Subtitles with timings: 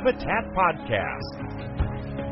[0.00, 1.30] Habitat Podcast,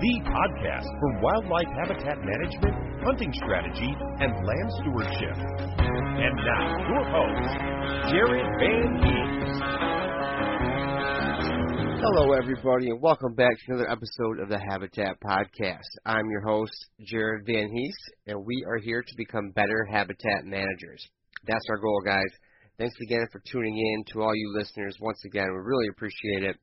[0.01, 5.37] the podcast for wildlife habitat management, hunting strategy, and land stewardship.
[5.77, 7.53] And now, your host,
[8.09, 9.61] Jared Van Hees.
[12.01, 15.91] Hello, everybody, and welcome back to another episode of the Habitat Podcast.
[16.07, 16.73] I'm your host,
[17.05, 17.97] Jared Van Hees,
[18.29, 21.07] and we are here to become better habitat managers.
[21.47, 22.33] That's our goal, guys.
[22.79, 24.97] Thanks again for tuning in to all you listeners.
[25.01, 26.57] Once again, we really appreciate it.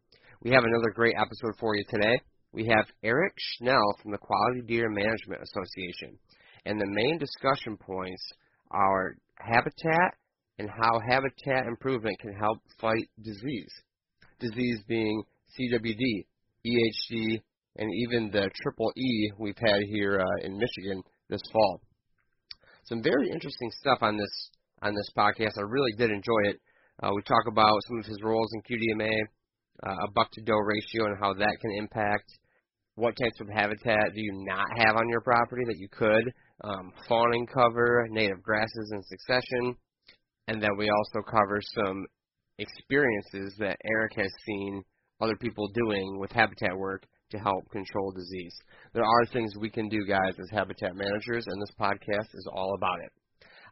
[0.46, 2.22] We have another great episode for you today.
[2.54, 6.20] We have Eric Schnell from the Quality Deer Management Association.
[6.68, 8.22] And the main discussion points
[8.70, 10.14] are habitat
[10.60, 13.74] and how habitat improvement can help fight disease.
[14.40, 15.24] Disease being
[15.58, 16.28] CWD,
[16.64, 17.42] EHD,
[17.78, 21.82] and even the triple E we've had here uh, in Michigan this fall.
[22.84, 24.52] Some very interesting stuff on this
[24.84, 25.58] on this podcast.
[25.58, 26.62] I really did enjoy it.
[27.02, 29.10] Uh, we talk about some of his roles in QDMA,
[29.86, 32.26] uh, a buck to doe ratio, and how that can impact
[32.96, 36.32] what types of habitat do you not have on your property that you could,
[36.64, 39.76] um, fawning cover, native grasses in succession,
[40.48, 42.06] and then we also cover some
[42.58, 44.82] experiences that Eric has seen
[45.20, 48.56] other people doing with habitat work to help control disease.
[48.94, 52.76] There are things we can do, guys, as habitat managers, and this podcast is all
[52.76, 53.12] about it.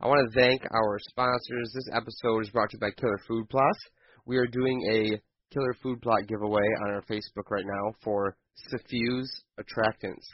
[0.01, 1.71] I want to thank our sponsors.
[1.73, 3.79] This episode is brought to you by Killer Food Plots.
[4.25, 5.21] We are doing a
[5.53, 8.35] Killer Food Plot giveaway on our Facebook right now for
[8.69, 10.25] Suffuse attractants.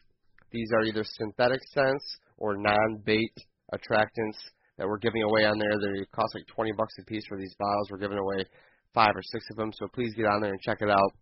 [0.51, 2.05] These are either synthetic scents
[2.37, 3.33] or non-bait
[3.73, 4.39] attractants
[4.77, 5.71] that we're giving away on there.
[5.77, 7.89] They cost like 20 bucks a piece for these bottles.
[7.91, 8.45] We're giving away
[8.93, 11.13] five or six of them, so please get on there and check it out.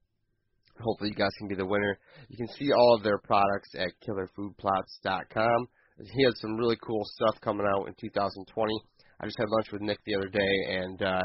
[0.80, 1.97] Hopefully, you guys can be the winner.
[2.30, 5.68] You can see all of their products at killerfoodplots.com.
[6.13, 8.74] He has some really cool stuff coming out in 2020.
[9.19, 11.24] I just had lunch with Nick the other day, and uh,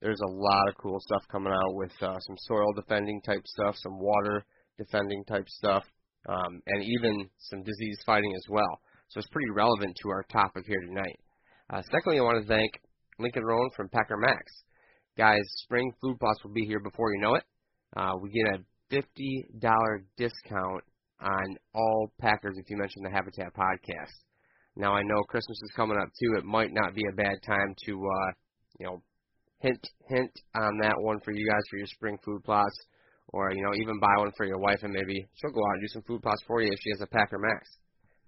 [0.00, 3.76] there's a lot of cool stuff coming out with uh, some soil defending type stuff,
[3.76, 4.44] some water
[4.78, 5.84] defending type stuff,
[6.28, 8.80] um, and even some disease fighting as well.
[9.08, 11.18] So it's pretty relevant to our topic here tonight.
[11.68, 12.72] Uh, secondly, I want to thank
[13.18, 14.42] Lincoln Rowan from Packer Max.
[15.18, 17.44] Guys, spring food plots will be here before you know it.
[17.96, 20.82] Uh, we get a $50 discount
[21.20, 24.14] on all Packers if you mention the Habitat podcast.
[24.76, 26.38] Now I know Christmas is coming up too.
[26.38, 28.32] It might not be a bad time to, uh,
[28.78, 29.02] you know,
[29.60, 32.76] hint hint on that one for you guys for your spring food plots,
[33.28, 35.82] or you know even buy one for your wife and maybe she'll go out and
[35.82, 37.68] do some food plots for you if she has a Packer Max.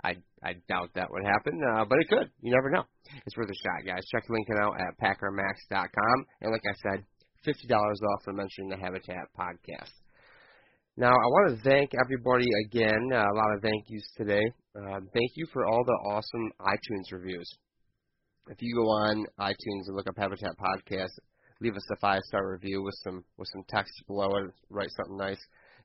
[0.04, 2.30] I I doubt that would happen, uh, but it could.
[2.40, 2.84] You never know.
[3.24, 4.04] It's worth a shot, guys.
[4.10, 7.04] Check Lincoln out at PackerMax.com, and like I said,
[7.44, 9.92] fifty dollars off for mentioning the Habitat podcast.
[10.96, 13.08] Now, I want to thank everybody again.
[13.12, 14.42] Uh, a lot of thank yous today.
[14.76, 17.48] Uh, thank you for all the awesome iTunes reviews.
[18.48, 21.12] If you go on iTunes and look up Habitat Podcast,
[21.60, 25.16] leave us a five star review with some with some text below it, write something
[25.16, 25.40] nice.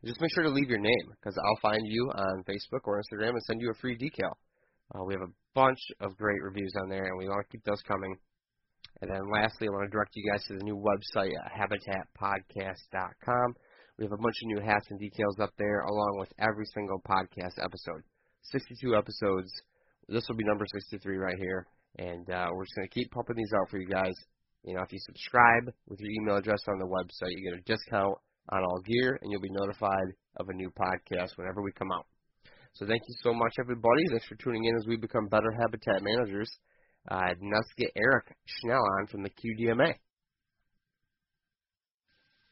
[0.06, 3.30] Just make sure to leave your name because I'll find you on Facebook or Instagram
[3.30, 4.34] and send you a free decal.
[4.94, 7.64] Uh, we have a bunch of great reviews on there, and we want to keep
[7.66, 8.16] those coming.
[9.02, 13.56] And then lastly, I want to direct you guys to the new website at habitatpodcast.com.
[13.98, 17.02] We have a bunch of new hats and details up there, along with every single
[17.02, 18.04] podcast episode.
[18.44, 19.52] 62 episodes.
[20.08, 21.68] This will be number 63 right here.
[21.98, 24.14] And uh, we're just going to keep pumping these out for you guys.
[24.64, 27.64] You know, if you subscribe with your email address on the website, you get a
[27.64, 28.16] discount
[28.50, 32.06] on all gear, and you'll be notified of a new podcast whenever we come out.
[32.74, 34.04] So thank you so much, everybody.
[34.10, 36.50] Thanks for tuning in as we become better habitat managers.
[37.10, 39.94] Uh, now let's get Eric Schnell on from the QDMA.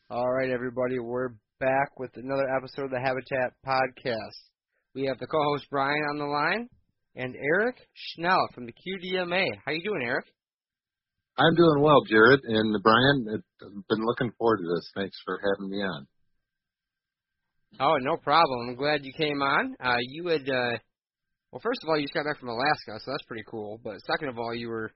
[0.10, 4.38] All right, everybody, we're back with another episode of the Habitat Podcast.
[4.94, 6.70] We have the co-host Brian on the line
[7.16, 9.48] and Eric Schnell from the QDMA.
[9.66, 10.26] How you doing, Eric?
[11.38, 13.26] I'm doing well, Jared and Brian.
[13.34, 14.90] I've been looking forward to this.
[14.96, 16.08] Thanks for having me on.
[17.80, 18.70] Oh, no problem.
[18.70, 19.76] I'm glad you came on.
[19.84, 20.78] Uh, you had, uh,
[21.52, 23.80] well, first of all, you just got back from Alaska, so that's pretty cool.
[23.84, 24.94] But second of all, you were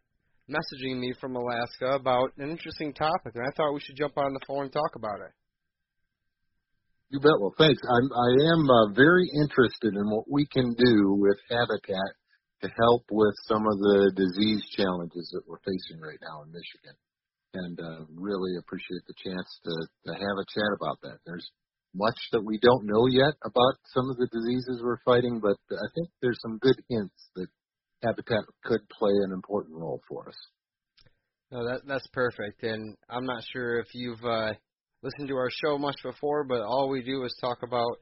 [0.50, 4.34] messaging me from Alaska about an interesting topic, and I thought we should jump on
[4.34, 5.32] the phone and talk about it.
[7.10, 7.42] You bet.
[7.42, 7.82] Well, thanks.
[7.90, 12.14] I'm, I am uh, very interested in what we can do with Habitat
[12.62, 16.94] to help with some of the disease challenges that we're facing right now in Michigan.
[17.56, 19.74] And uh, really appreciate the chance to,
[20.06, 21.18] to have a chat about that.
[21.26, 21.50] There's
[21.96, 25.90] much that we don't know yet about some of the diseases we're fighting, but I
[25.96, 27.48] think there's some good hints that
[28.04, 30.38] Habitat could play an important role for us.
[31.52, 32.62] No, that that's perfect.
[32.62, 34.54] And I'm not sure if you've uh,
[35.02, 37.98] listened to our show much before, but all we do is talk about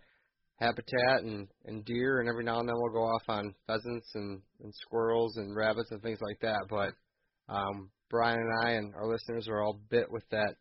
[0.59, 4.41] habitat and and deer, and every now and then we'll go off on pheasants and
[4.61, 6.65] and squirrels and rabbits and things like that.
[6.69, 6.93] But
[7.53, 10.55] um, Brian and I and our listeners are all bit with that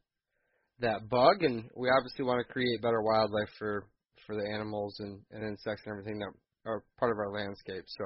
[0.80, 3.86] that bug, and we obviously want to create better wildlife for
[4.26, 6.32] for the animals and, and insects and everything that
[6.66, 7.84] are part of our landscape.
[7.86, 8.04] So,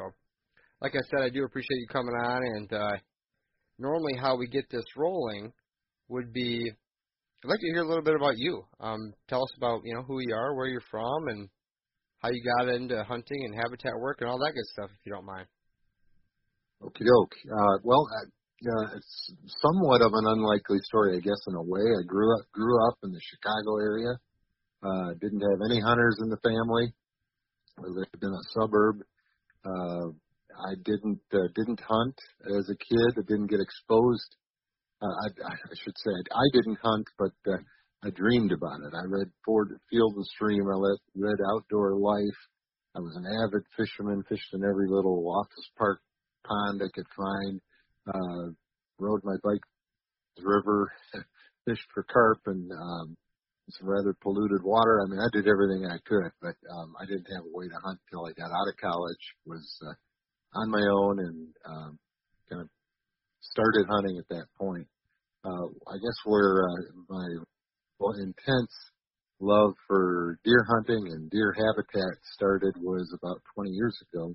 [0.83, 2.43] like I said, I do appreciate you coming on.
[2.43, 2.97] And uh,
[3.79, 5.53] normally, how we get this rolling
[6.09, 6.71] would be
[7.43, 8.65] I'd like to hear a little bit about you.
[8.81, 11.49] Um, tell us about you know who you are, where you're from, and
[12.19, 15.13] how you got into hunting and habitat work and all that good stuff, if you
[15.13, 15.47] don't mind.
[16.83, 17.33] Okie doke.
[17.49, 19.33] Uh, well, uh, it's
[19.63, 21.81] somewhat of an unlikely story, I guess, in a way.
[21.81, 24.13] I grew up grew up in the Chicago area.
[24.85, 26.93] Uh, didn't have any hunters in the family.
[27.79, 29.01] I lived in a suburb.
[29.65, 30.13] Uh,
[30.69, 32.19] I didn't uh, didn't hunt
[32.53, 33.17] as a kid.
[33.17, 34.37] I didn't get exposed.
[35.03, 37.57] Uh, I, I should say I didn't hunt, but uh,
[38.05, 38.95] I dreamed about it.
[38.95, 40.65] I read Ford Field and Stream.
[40.71, 42.41] I let, read Outdoor Life.
[42.97, 46.01] I was an avid fisherman, fished in every little office park
[46.45, 47.61] pond I could find
[48.07, 48.53] uh,
[48.99, 49.61] rode my bike
[50.37, 50.93] the river,
[51.67, 53.17] fished for carp and um,
[53.71, 55.01] some rather polluted water.
[55.01, 57.79] I mean, I did everything I could, but um, I didn't have a way to
[57.85, 59.25] hunt till I got out of college.
[59.47, 59.95] Was uh,
[60.61, 61.99] on my own and um,
[62.49, 62.69] kind of
[63.41, 64.47] started hunting at that
[66.01, 67.29] guess where uh, my
[67.99, 68.73] well, intense
[69.41, 74.35] love for deer hunting and deer habitat started was about 20 years ago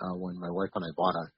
[0.00, 1.30] uh, when my wife and I bought a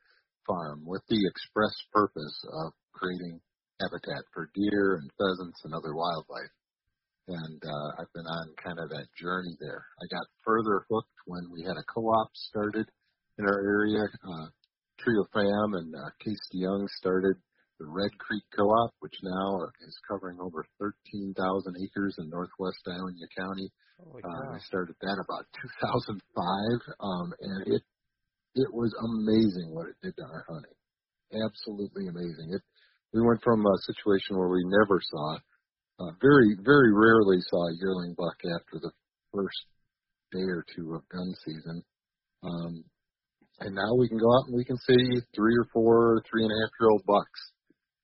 [0.46, 3.40] farm with the express purpose of creating
[3.80, 6.54] habitat for deer and pheasants and other wildlife.
[7.28, 9.84] And uh, I've been on kind of that journey there.
[10.02, 12.88] I got further hooked when we had a co-op started
[13.38, 14.02] in our area.
[14.02, 14.48] Uh,
[14.98, 17.36] Trio Fam and uh, Case DeYoung started
[17.80, 21.32] the Red Creek Co-op, which now is covering over 13,000
[21.80, 23.72] acres in northwest Ionia County.
[24.04, 25.48] Uh, I started that about
[25.88, 26.20] 2005,
[27.00, 27.82] um, and it
[28.52, 30.76] it was amazing what it did to our hunting.
[31.32, 32.52] Absolutely amazing.
[32.52, 32.62] It
[33.12, 35.36] we went from a situation where we never saw,
[36.00, 38.92] uh, very very rarely saw a yearling buck after the
[39.32, 39.64] first
[40.32, 41.82] day or two of gun season.
[42.44, 42.84] Um,
[43.60, 46.52] and now we can go out and we can see three or four, three and
[46.52, 47.40] a half year old bucks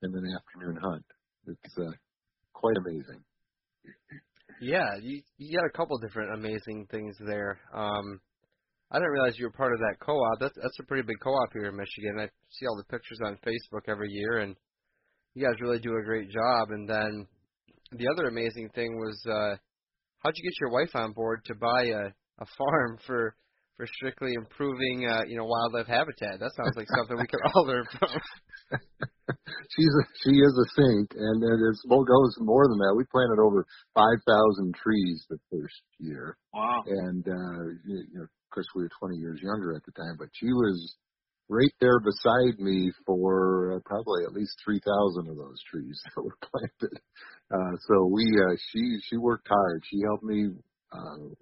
[0.02, 1.04] in an afternoon hunt.
[1.46, 1.90] It's uh,
[2.52, 3.22] quite amazing.
[4.60, 7.60] Yeah, you you got a couple different amazing things there.
[7.74, 8.20] Um,
[8.90, 10.40] I didn't realize you were part of that co-op.
[10.40, 12.18] That's that's a pretty big co-op here in Michigan.
[12.20, 14.56] I see all the pictures on Facebook every year, and
[15.34, 16.70] you guys really do a great job.
[16.70, 17.26] And then
[17.92, 19.56] the other amazing thing was, uh,
[20.18, 23.34] how'd you get your wife on board to buy a a farm for
[23.76, 26.40] for strictly improving, uh, you know, wildlife habitat?
[26.40, 28.10] That sounds like something we could all learn from.
[29.76, 32.94] She's a, she is a saint, and it is, well, goes more than that.
[32.96, 36.36] We planted over five thousand trees the first year.
[36.54, 36.82] Wow.
[36.86, 40.16] And uh, you, you know, of course, we were 20 years younger at the time,
[40.18, 40.96] but she was
[41.48, 46.38] right there beside me for uh, probably at least 3,000 of those trees that were
[46.50, 46.98] planted.
[47.52, 49.82] Uh, so we, uh, she, she worked hard.
[49.90, 50.50] She helped me,
[50.92, 51.34] uh,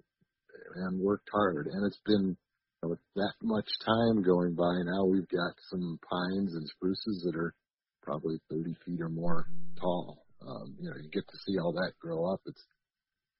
[0.75, 1.67] and worked hard.
[1.67, 2.37] And it's been
[2.83, 7.53] with that much time going by now, we've got some pines and spruces that are
[8.01, 9.47] probably 30 feet or more
[9.79, 10.25] tall.
[10.41, 12.41] Um, you know, you get to see all that grow up.
[12.45, 12.61] It's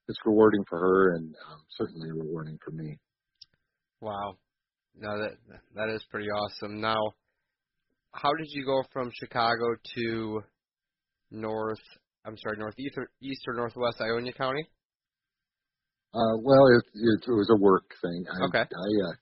[0.08, 2.98] it's rewarding for her and um, certainly rewarding for me.
[4.02, 4.38] Wow,
[4.96, 5.32] no, that
[5.76, 6.80] that is pretty awesome.
[6.80, 7.00] Now,
[8.12, 10.42] how did you go from Chicago to
[11.32, 11.82] north?
[12.26, 13.10] I'm sorry, northeast or
[13.48, 14.68] or northwest Ionia County?
[16.16, 18.24] Uh, well, it, it, it was a work thing.
[18.32, 18.64] I, Okay.
[18.64, 19.16] I, uh,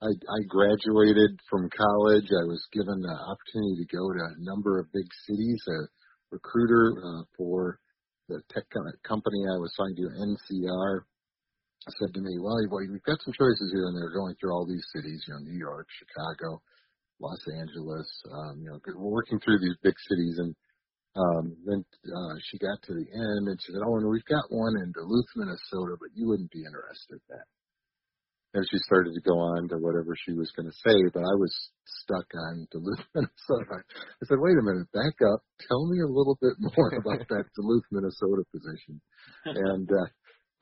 [0.00, 2.32] I, I graduated from college.
[2.32, 5.60] I was given the opportunity to go to a number of big cities.
[5.68, 5.78] A
[6.32, 7.78] recruiter uh, for
[8.32, 8.64] the tech
[9.04, 11.04] company I was talking to, NCR,
[12.00, 14.64] said to me, "Well, well, we've got some choices here, and they're going through all
[14.64, 15.20] these cities.
[15.28, 16.62] You know, New York, Chicago,
[17.20, 18.08] Los Angeles.
[18.32, 20.56] Um, you know, we're working through these big cities, and
[21.16, 24.46] um, then uh, she got to the end and she said, "Oh, and we've got
[24.50, 27.48] one in Duluth, Minnesota, but you wouldn't be interested in that."
[28.54, 31.34] And she started to go on to whatever she was going to say, but I
[31.38, 31.54] was
[32.02, 33.82] stuck on Duluth, Minnesota.
[33.82, 35.42] I said, "Wait a minute, back up.
[35.66, 39.02] Tell me a little bit more about that Duluth, Minnesota position."
[39.50, 40.08] And uh,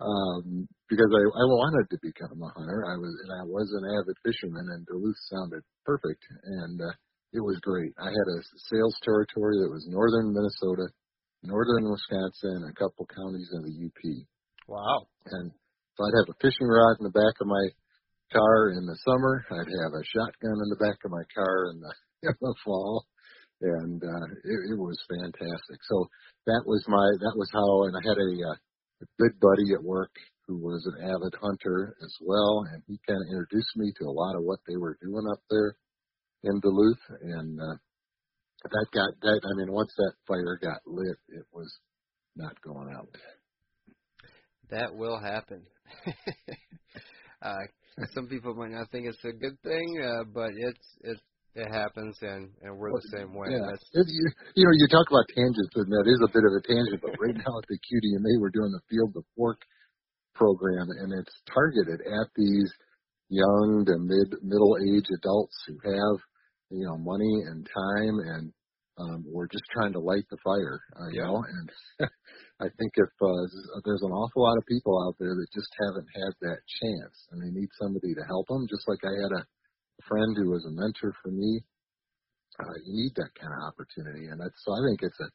[0.01, 3.85] um, because I, I wanted to become a hunter, I was and I was an
[4.01, 6.25] avid fisherman, and Duluth sounded perfect.
[6.45, 6.97] And uh,
[7.33, 7.93] it was great.
[8.01, 8.39] I had a
[8.73, 10.89] sales territory that was northern Minnesota,
[11.45, 14.01] northern Wisconsin, and a couple counties in the UP.
[14.67, 15.09] Wow.
[15.29, 15.53] And
[15.97, 17.69] so I'd have a fishing rod in the back of my
[18.33, 19.45] car in the summer.
[19.53, 21.93] I'd have a shotgun in the back of my car in the
[22.29, 23.07] in the fall,
[23.61, 25.79] and uh, it, it was fantastic.
[25.87, 26.09] So
[26.47, 27.87] that was my that was how.
[27.87, 28.59] And I had a, uh,
[29.05, 30.11] a good buddy at work
[30.49, 34.17] who was an avid hunter as well, and he kind of introduced me to a
[34.17, 35.77] lot of what they were doing up there
[36.45, 37.77] in Duluth, and uh,
[38.65, 39.41] that got that.
[39.45, 41.73] I mean, once that fire got lit, it was
[42.37, 43.09] not going out.
[44.71, 45.63] That will happen.
[47.43, 47.65] uh,
[48.15, 51.19] some people might not think it's a good thing, uh, but it's it
[51.55, 53.49] it happens, and and we're the same way.
[53.51, 53.67] Yeah.
[53.71, 56.63] That's you, you know, you talk about tangents, and that is a bit of a
[56.63, 59.59] tangent, but right now at the QDMA, we're doing the Field to Fork
[60.35, 62.71] program, and it's targeted at these
[63.29, 66.19] young to mid middle age adults who have,
[66.71, 68.53] you know, money and time, and
[68.99, 71.43] um, we're just trying to light the fire, uh, you know.
[71.43, 72.09] And
[72.61, 73.47] I think if uh,
[73.85, 77.43] there's an awful lot of people out there that just haven't had that chance, and
[77.43, 79.47] they need somebody to help them, just like I had a
[80.09, 81.63] friend who was a mentor for me
[82.61, 85.31] uh, you need that kind of opportunity, and that's so I think it's a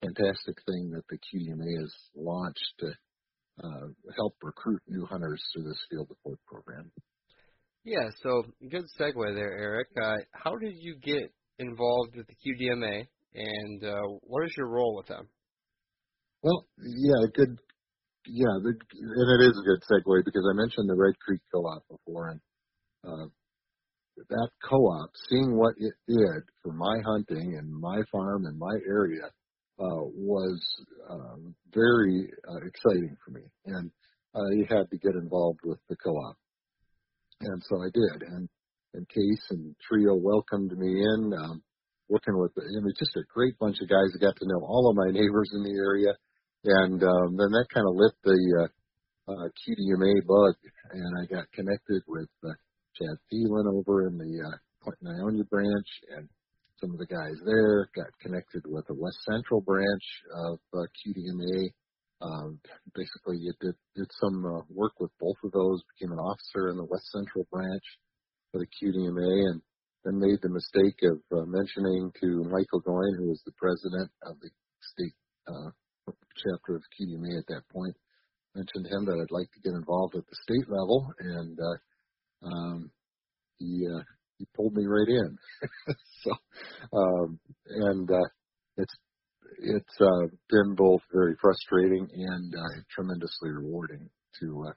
[0.00, 2.88] fantastic thing that the QDMA has launched to
[3.62, 6.90] uh, help recruit new hunters through this field of fork program.
[7.84, 8.08] Yeah.
[8.22, 9.88] So good segue there, Eric.
[10.00, 14.96] Uh, how did you get involved with the QDMA, and uh, what is your role
[14.96, 15.28] with them?
[16.42, 17.58] Well, yeah, good.
[18.26, 21.82] Yeah, the, and it is a good segue because I mentioned the Red Creek Co-op
[21.88, 22.40] before, and
[23.04, 23.26] uh,
[24.28, 29.24] that co-op, seeing what it did for my hunting and my farm and my area,
[29.78, 30.60] uh, was
[31.10, 31.36] uh,
[31.74, 33.90] very uh, exciting for me, and
[34.34, 36.36] I had to get involved with the co-op,
[37.42, 38.28] and so I did.
[38.28, 38.48] And
[38.94, 41.62] and Case and Trio welcomed me in, um,
[42.08, 42.52] working with.
[42.56, 44.12] I mean, just a great bunch of guys.
[44.14, 46.12] I got to know all of my neighbors in the area,
[46.64, 50.54] and um, then that kind of lit the uh, uh, QDMA bug,
[50.92, 52.28] and I got connected with.
[52.44, 52.52] Uh,
[52.96, 56.28] Chad Thielen over in the uh, Clinton Ionia branch, and
[56.80, 60.02] some of the guys there got connected with the West Central branch
[60.34, 61.70] of uh, QDMA.
[62.22, 62.60] Um,
[62.94, 66.76] basically, you did did some uh, work with both of those, became an officer in
[66.76, 67.82] the West Central branch
[68.50, 69.62] for the QDMA, and
[70.04, 74.38] then made the mistake of uh, mentioning to Michael Goyne, who was the president of
[74.40, 74.50] the
[74.80, 75.14] state
[75.48, 75.70] uh,
[76.36, 77.96] chapter of QDMA at that point,
[78.54, 82.46] mentioned to him that I'd like to get involved at the state level, and uh,
[82.46, 82.90] um,
[83.58, 84.02] he uh,
[84.38, 85.38] he pulled me right in.
[86.22, 86.30] so,
[86.92, 88.28] um, and uh,
[88.76, 88.94] it's
[89.62, 94.08] it's uh, been both very frustrating and uh, tremendously rewarding
[94.40, 94.72] to uh,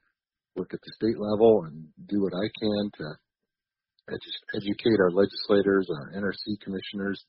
[0.55, 3.05] work at the state level and do what I can to
[4.13, 7.23] edu- educate our legislators, our NRC commissioners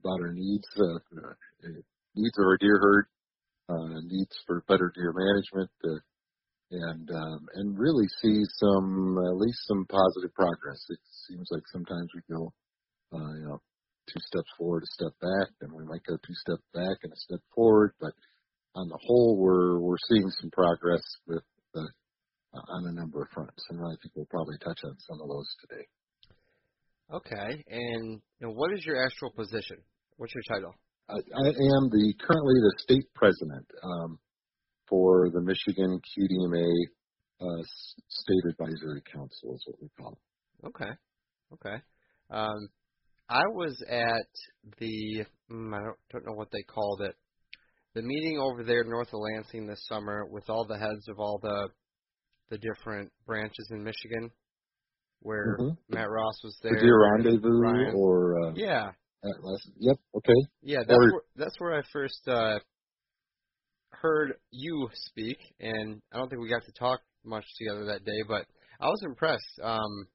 [0.00, 1.34] about our needs, uh, uh,
[2.14, 3.06] needs of our deer herd,
[3.68, 5.70] uh, needs for better deer management,
[6.72, 10.78] and um, and really see some at least some positive progress.
[10.90, 12.52] It seems like sometimes we go,
[13.12, 13.60] you know,
[14.06, 17.16] two steps forward, a step back, then we might go two steps back and a
[17.16, 18.12] step forward, but
[18.76, 21.42] on the whole, we're we're seeing some progress with
[21.74, 21.80] uh,
[22.68, 25.48] on a number of fronts, and I think we'll probably touch on some of those
[25.64, 25.84] today.
[27.12, 29.78] Okay, and you know, what is your actual position?
[30.16, 30.74] What's your title?
[31.08, 34.18] I, I am the currently the state president um,
[34.88, 36.68] for the Michigan QDMA
[37.40, 37.62] uh,
[38.08, 40.66] State Advisory Council, is what we call it.
[40.66, 40.90] Okay.
[41.52, 41.76] Okay.
[42.30, 42.68] Um,
[43.28, 44.26] I was at
[44.78, 47.14] the mm, I don't, don't know what they called it.
[47.94, 51.38] The meeting over there north of Lansing this summer with all the heads of all
[51.42, 51.68] the
[52.50, 54.30] the different branches in Michigan,
[55.20, 55.76] where Mhm.
[55.88, 56.74] Matt Ross was there.
[56.74, 57.94] The Deer Rendezvous Ryan.
[57.96, 58.92] or uh, Yeah,
[59.24, 60.40] at last, yep, okay.
[60.62, 60.78] yeah.
[60.86, 62.60] That's Or- where, that's where I first uh,
[63.90, 68.22] heard you speak, and I don't think we got to talk much together that day,
[68.28, 68.46] but
[68.78, 70.06] I was impressed um,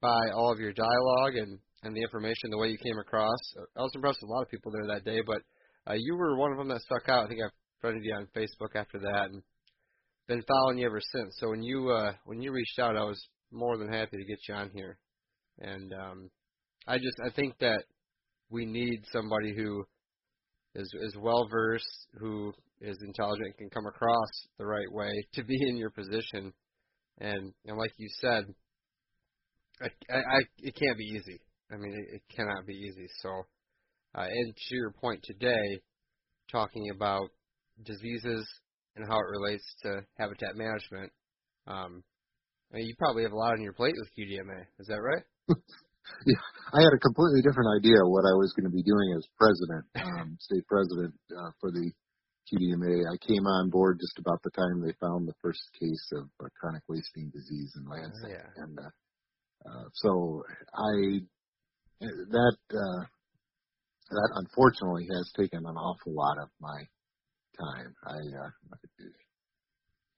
[0.00, 3.38] by all of your dialogue and and the information, the way you came across.
[3.76, 5.42] I was impressed with a lot of people there that day, but
[5.88, 7.24] uh, you were one of them that stuck out.
[7.24, 7.48] I think I
[7.80, 9.42] friended you on Facebook after that, and
[10.26, 11.36] been following you ever since.
[11.38, 13.20] So when you uh, when you reached out, I was
[13.52, 14.98] more than happy to get you on here,
[15.60, 16.30] and um,
[16.86, 17.84] I just I think that
[18.50, 19.84] we need somebody who
[20.74, 24.28] is is well versed, who is intelligent, can come across
[24.58, 26.52] the right way to be in your position,
[27.18, 28.44] and and like you said,
[29.80, 31.40] I, I, I it can't be easy.
[31.72, 33.06] I mean, it, it cannot be easy.
[33.22, 33.30] So,
[34.14, 35.80] uh, and to your point today,
[36.50, 37.28] talking about
[37.84, 38.46] diseases
[38.96, 41.12] and how it relates to habitat management.
[41.66, 42.02] Um,
[42.72, 44.64] I mean, you probably have a lot on your plate with QDMA.
[44.80, 45.22] Is that right?
[46.26, 46.42] yeah,
[46.72, 49.26] I had a completely different idea of what I was going to be doing as
[49.38, 51.90] president, um, state president uh, for the
[52.50, 53.04] QDMA.
[53.10, 56.48] I came on board just about the time they found the first case of uh,
[56.58, 58.48] chronic wasting disease in Lansing, Yeah.
[58.56, 58.90] and uh,
[59.68, 60.42] uh, so
[60.74, 61.20] I
[62.00, 63.04] that uh,
[64.10, 66.78] that unfortunately has taken an awful lot of my
[67.58, 67.94] time.
[68.06, 68.50] I uh,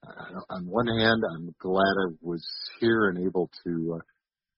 [0.07, 2.45] uh, on one hand, I'm glad I was
[2.79, 4.01] here and able to uh,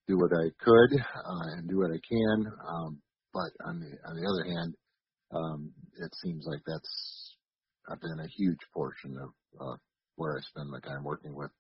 [0.08, 2.52] do what I could uh, and do what I can.
[2.68, 3.02] Um,
[3.34, 4.76] but on the on the other hand,
[5.34, 7.22] um, it seems like that's
[8.02, 9.76] been a huge portion of uh,
[10.16, 11.52] where I spend my time working with,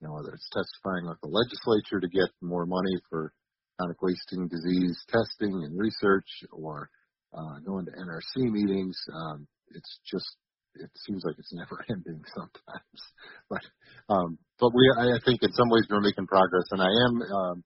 [0.00, 3.32] you know, whether it's testifying with the legislature to get more money for
[3.78, 6.88] chronic wasting disease testing and research, or
[7.34, 8.96] uh, going to NRC meetings.
[9.12, 10.36] Um, it's just
[10.74, 13.00] it seems like it's never ending sometimes.
[13.50, 13.62] But
[14.08, 17.64] um, but we I think in some ways we're making progress, and I am um,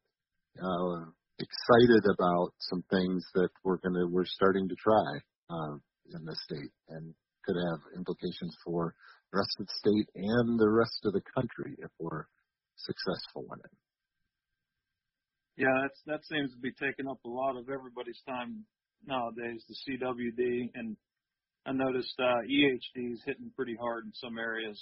[0.58, 5.74] uh, excited about some things that we're gonna we're starting to try uh,
[6.14, 8.94] in the state and could have implications for
[9.32, 12.26] the rest of the state and the rest of the country if we're
[12.76, 13.85] successful in it.
[15.56, 18.64] Yeah, that's that seems to be taking up a lot of everybody's time
[19.06, 19.64] nowadays.
[19.68, 20.96] The CWD and
[21.64, 24.80] I noticed uh, EHD is hitting pretty hard in some areas.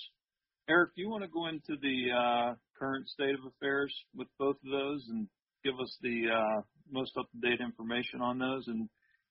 [0.68, 4.56] Eric, do you want to go into the uh, current state of affairs with both
[4.64, 5.28] of those and
[5.62, 6.60] give us the uh,
[6.90, 8.64] most up to date information on those?
[8.66, 8.88] And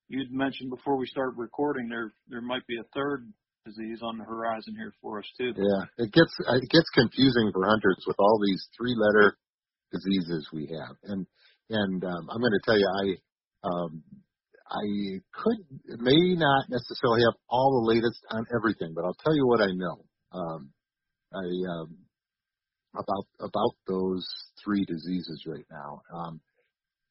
[0.07, 3.31] you'd mentioned before we started recording there there might be a third
[3.65, 5.53] disease on the horizon here for us too.
[5.55, 9.37] Yeah, it gets it gets confusing for hunters with all these three letter
[9.93, 11.25] diseases we have, and
[11.69, 13.05] and um, I'm going to tell you, I
[13.67, 14.03] um,
[14.69, 14.85] I
[15.31, 19.61] could may not necessarily have all the latest on everything, but I'll tell you what
[19.61, 19.97] I know.
[20.33, 20.69] Um,
[21.33, 21.97] I um,
[22.93, 24.25] about about those
[24.63, 26.01] three diseases right now.
[26.13, 26.41] Um,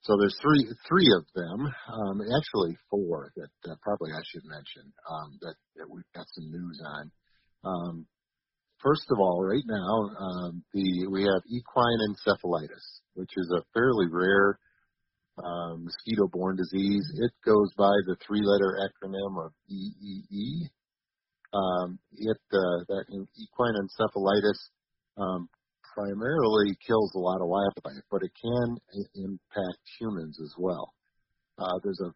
[0.03, 4.93] so there's three three of them, um, actually four that uh, probably I should mention
[5.09, 7.11] um, that, that we've got some news on.
[7.65, 8.07] Um,
[8.83, 14.07] first of all, right now um, the we have equine encephalitis, which is a fairly
[14.11, 14.59] rare
[15.39, 17.05] uh, mosquito-borne disease.
[17.19, 20.69] It goes by the three-letter acronym of EEE.
[21.55, 23.05] Um, it uh, that
[23.37, 24.59] equine encephalitis
[25.17, 25.49] um,
[25.95, 28.77] primarily kills a lot of wildlife, but it can
[29.15, 30.93] impact humans as well.
[31.59, 32.13] Uh, there's a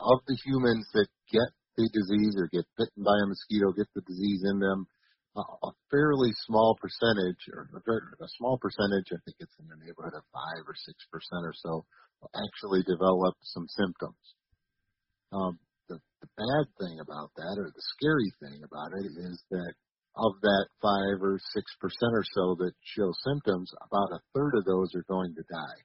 [0.00, 4.02] of the humans that get the disease or get bitten by a mosquito, get the
[4.02, 4.86] disease in them,
[5.40, 9.80] a fairly small percentage, or a, very, a small percentage, I think it's in the
[9.80, 11.86] neighborhood of five or six percent or so,
[12.20, 14.20] will actually develop some symptoms.
[15.32, 19.72] Um, the, the bad thing about that, or the scary thing about it, is that
[20.20, 24.64] of that five or six percent or so that show symptoms, about a third of
[24.68, 25.80] those are going to die.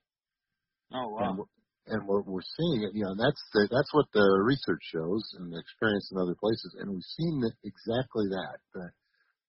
[0.94, 1.38] Oh And, wow.
[1.40, 1.56] we're-
[1.88, 5.24] and we're, we're seeing it, you know, and that's the, that's what the research shows
[5.40, 6.76] and the experience in other places.
[6.84, 8.60] And we've seen that exactly that.
[8.76, 8.92] The,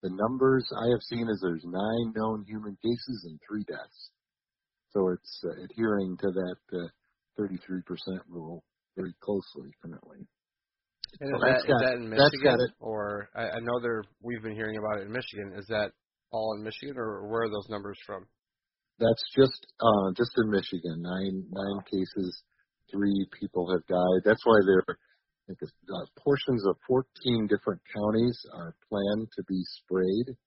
[0.01, 4.11] the numbers I have seen is there's nine known human cases and three deaths.
[4.91, 6.87] So it's uh, adhering to that uh,
[7.39, 7.83] 33%
[8.27, 8.63] rule
[8.95, 10.27] very closely currently.
[11.19, 12.71] And is So that, that's is that in that's Michigan, got it.
[12.79, 15.53] or I, I know there we've been hearing about it in Michigan.
[15.57, 15.91] Is that
[16.31, 18.25] all in Michigan, or where are those numbers from?
[18.99, 21.01] That's just uh, just in Michigan.
[21.01, 22.43] Nine nine cases,
[22.91, 24.21] three people have died.
[24.25, 24.93] That's why there, I
[25.49, 30.37] think, uh, portions of 14 different counties are planned to be sprayed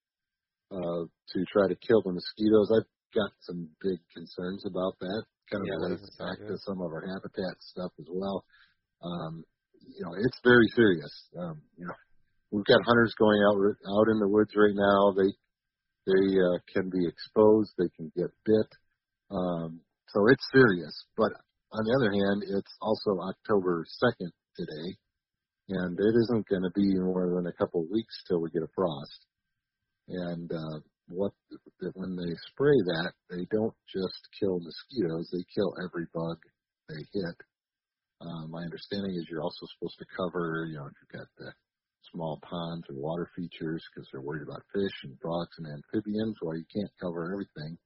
[0.71, 2.71] uh, to try to kill the mosquitoes.
[2.71, 5.23] I've got some big concerns about that.
[5.51, 8.45] Kind of Yeah, relates back to some of our habitat stuff as well.
[9.03, 9.45] Um,
[9.83, 11.13] you know, it's very serious.
[11.37, 11.99] Um, you know,
[12.53, 15.13] we've got hunters going out out in the woods right now.
[15.13, 15.31] They
[16.07, 17.75] they uh, can be exposed.
[17.77, 18.71] They can get bit.
[19.31, 20.95] Um, so it's serious.
[21.17, 21.33] But
[21.73, 24.97] on the other hand, it's also October second today,
[25.69, 28.63] and it isn't going to be more than a couple of weeks till we get
[28.63, 29.21] a frost.
[30.09, 31.33] And uh, what
[31.95, 36.39] when they spray that, they don't just kill mosquitoes; they kill every bug
[36.89, 37.39] they hit.
[38.21, 41.51] Uh, my understanding is you're also supposed to cover, you know, if you've got the
[42.13, 46.37] small ponds or water features because they're worried about fish and frogs and amphibians.
[46.41, 47.79] Well, you can't cover everything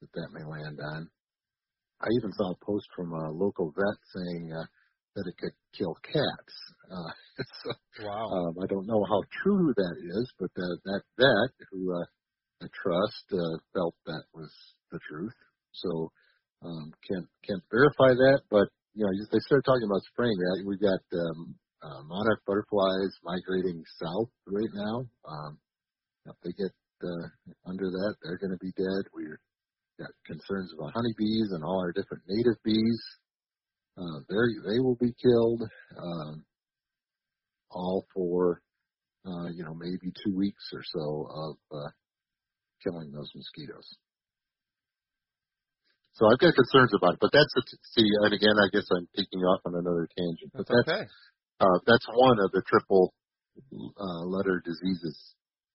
[0.00, 1.10] that that may land on.
[2.00, 4.66] I even saw a post from a local vet saying uh,
[5.16, 6.54] that it could kill cats.
[6.90, 7.12] Uh,
[7.64, 8.36] so Wow.
[8.36, 12.04] um, I don't know how true that is, but uh, that vet who uh,
[12.62, 14.50] I trust uh, felt that was
[14.90, 15.34] the truth.
[15.72, 16.10] So
[16.64, 20.64] um, can't can't verify that, but you know they started talking about spraying that.
[20.66, 25.06] We've got um, uh, monarch butterflies migrating south right now.
[25.28, 25.58] Um,
[26.26, 26.72] if they get
[27.04, 27.26] uh,
[27.66, 29.06] under that, they're going to be dead.
[29.14, 29.38] We're
[29.98, 33.00] got concerns about honeybees and all our different native bees.
[33.98, 35.62] Uh, they they will be killed.
[35.98, 36.44] Um,
[37.70, 38.62] all for
[39.26, 41.90] uh, you know maybe two weeks or so of uh,
[42.82, 43.86] killing those mosquitoes.
[46.14, 47.62] So I've got concerns about it, but that's a,
[47.94, 51.04] see, and again, I guess I'm taking off on another tangent, but That's that's okay.
[51.60, 53.14] uh, that's one of the triple
[53.72, 55.18] uh, letter diseases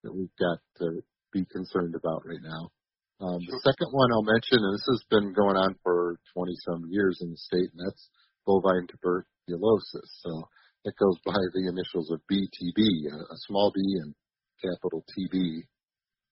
[0.04, 2.72] that we've got to be concerned about right now.
[3.22, 6.86] Um, The second one I'll mention, and this has been going on for 20 some
[6.90, 8.10] years in the state, and that's
[8.46, 10.10] bovine tuberculosis.
[10.22, 10.50] So
[10.86, 12.80] it goes by the initials of BTB,
[13.12, 14.14] a, a small b and
[14.62, 15.64] capital TB.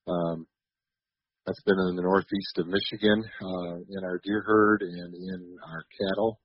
[0.08, 0.48] Um,
[1.46, 5.86] that's been in the northeast of Michigan, uh, in our deer herd and in our
[5.98, 6.40] cattle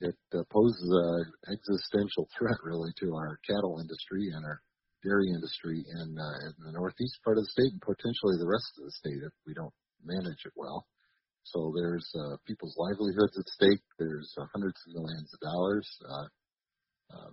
[0.00, 4.60] it uh, poses an existential threat really to our cattle industry and our
[5.02, 8.70] dairy industry in, uh, in the northeast part of the state and potentially the rest
[8.78, 10.86] of the state if we don't manage it well.
[11.44, 13.82] So there's uh, people's livelihoods at stake.
[13.98, 16.28] There's uh, hundreds of millions of dollars uh,
[17.16, 17.32] um,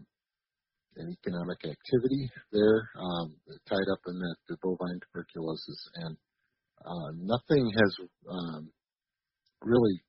[0.97, 3.36] in economic activity there um,
[3.69, 6.17] tied up in that bovine tuberculosis, and
[6.82, 7.91] uh, nothing has
[8.30, 8.71] um,
[9.62, 10.01] really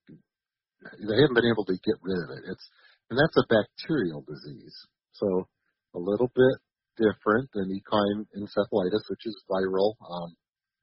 [0.81, 2.45] they haven't been able to get rid of it.
[2.51, 2.67] It's
[3.11, 4.77] and that's a bacterial disease,
[5.13, 5.49] so
[5.95, 6.57] a little bit
[6.99, 9.95] different than equine encephalitis, which is viral.
[10.03, 10.35] Um,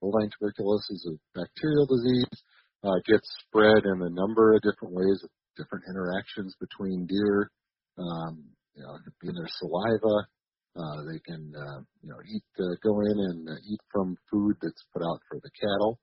[0.02, 2.40] bovine tuberculosis is a bacterial disease.
[2.84, 5.20] Uh, gets spread in a number of different ways,
[5.58, 7.50] different interactions between deer.
[7.98, 10.28] Um, you know, in their saliva.
[10.76, 14.56] Uh, they can, uh, you know, eat, uh, go in and uh, eat from food
[14.62, 15.98] that's put out for the cattle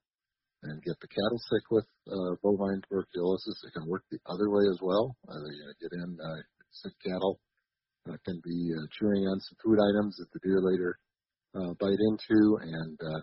[0.63, 3.61] and get the cattle sick with uh, bovine tuberculosis.
[3.69, 5.15] It can work the other way as well.
[5.29, 6.41] Uh, they uh, get in uh,
[6.73, 7.39] sick cattle
[8.09, 10.99] uh, can be uh, chewing on some food items that the deer later
[11.55, 13.21] uh, bite into, and uh,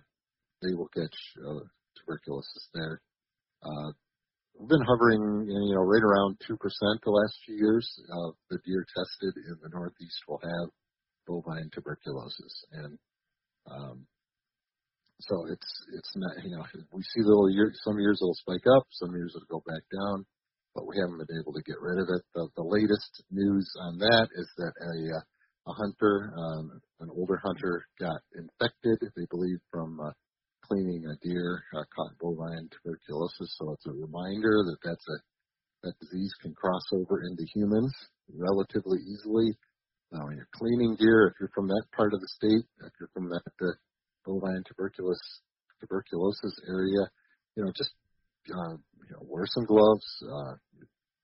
[0.61, 1.63] they will catch uh,
[1.97, 3.01] tuberculosis there.
[3.63, 3.91] Uh,
[4.57, 7.87] we've been hovering, you know, right around two percent the last few years.
[8.07, 10.69] Uh, the deer tested in the Northeast will have
[11.27, 12.97] bovine tuberculosis, and
[13.69, 14.05] um,
[15.19, 18.87] so it's it's not you know we see little year some years it'll spike up,
[18.91, 20.25] some years it'll go back down,
[20.79, 22.23] but we haven't been able to get rid of it.
[22.31, 24.95] The, the latest news on that is that a
[25.67, 28.97] a hunter, um, an older hunter, got infected.
[29.03, 30.15] They believe from uh,
[30.63, 33.53] cleaning a deer uh, caught bovine tuberculosis.
[33.59, 35.17] So it's a reminder that that's a
[35.83, 37.93] that disease can cross over into humans
[38.31, 39.51] relatively easily.
[40.11, 43.11] Now, when you're cleaning deer, if you're from that part of the state, if you're
[43.13, 43.75] from that uh,
[44.25, 45.43] bovine tuberculosis
[45.79, 47.03] tuberculosis area,
[47.55, 47.91] you know, just
[48.47, 50.05] uh, you know, wear some gloves.
[50.23, 50.53] Uh,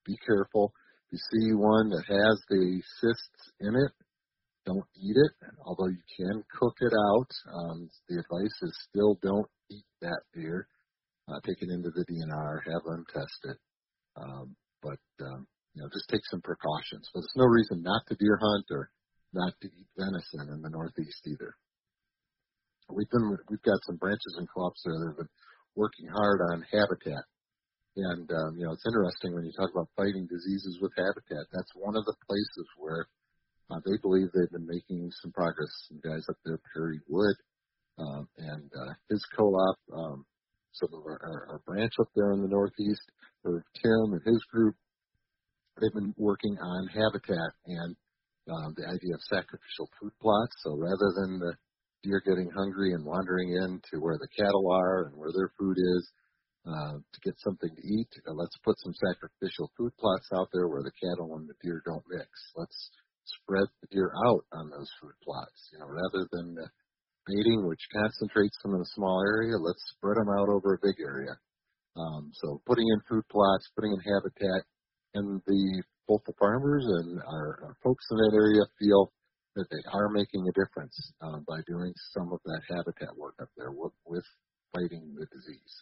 [0.04, 0.72] be careful.
[1.08, 3.92] If you see one that has the cysts in it,
[4.66, 5.32] don't eat it.
[5.64, 10.66] Although you can cook it out, um, the advice is still don't eat that deer.
[11.28, 13.58] Uh, take it into the DNR, have them test it.
[14.16, 17.08] Um, but um, you know, just take some precautions.
[17.12, 18.90] But there's no reason not to deer hunt or
[19.32, 21.54] not to eat venison in the Northeast either.
[22.88, 25.34] We've been we've got some branches and co-ops there that have been
[25.76, 27.24] working hard on habitat.
[27.96, 31.48] And um, you know, it's interesting when you talk about fighting diseases with habitat.
[31.52, 33.08] That's one of the places where
[33.70, 35.70] uh, they believe they've been making some progress.
[35.88, 37.36] Some guys up there, Perry Wood,
[37.98, 40.26] um, and uh, his co-op, um,
[40.72, 43.04] some of our, our, our branch up there in the Northeast,
[43.44, 44.76] or Tim and his group,
[45.80, 47.96] they've been working on habitat and
[48.52, 50.54] um, the idea of sacrificial food plots.
[50.62, 51.54] So rather than the
[52.06, 55.74] deer getting hungry and wandering in to where the cattle are and where their food
[55.74, 56.06] is,
[56.66, 58.10] uh, to get something to eat.
[58.26, 61.82] Uh, let's put some sacrificial food plots out there where the cattle and the deer
[61.84, 62.30] don't mix.
[62.54, 62.90] Let's
[63.42, 65.70] spread the deer out on those food plots.
[65.72, 66.54] You know, rather than
[67.26, 70.98] baiting, which concentrates them in a small area, let's spread them out over a big
[71.02, 71.34] area.
[71.96, 74.62] Um, so putting in food plots, putting in habitat,
[75.14, 79.10] and the both the farmers and our, our folks in that area feel
[79.56, 83.48] that they are making a difference uh, by doing some of that habitat work up
[83.56, 84.24] there with, with
[84.72, 85.74] fighting the disease.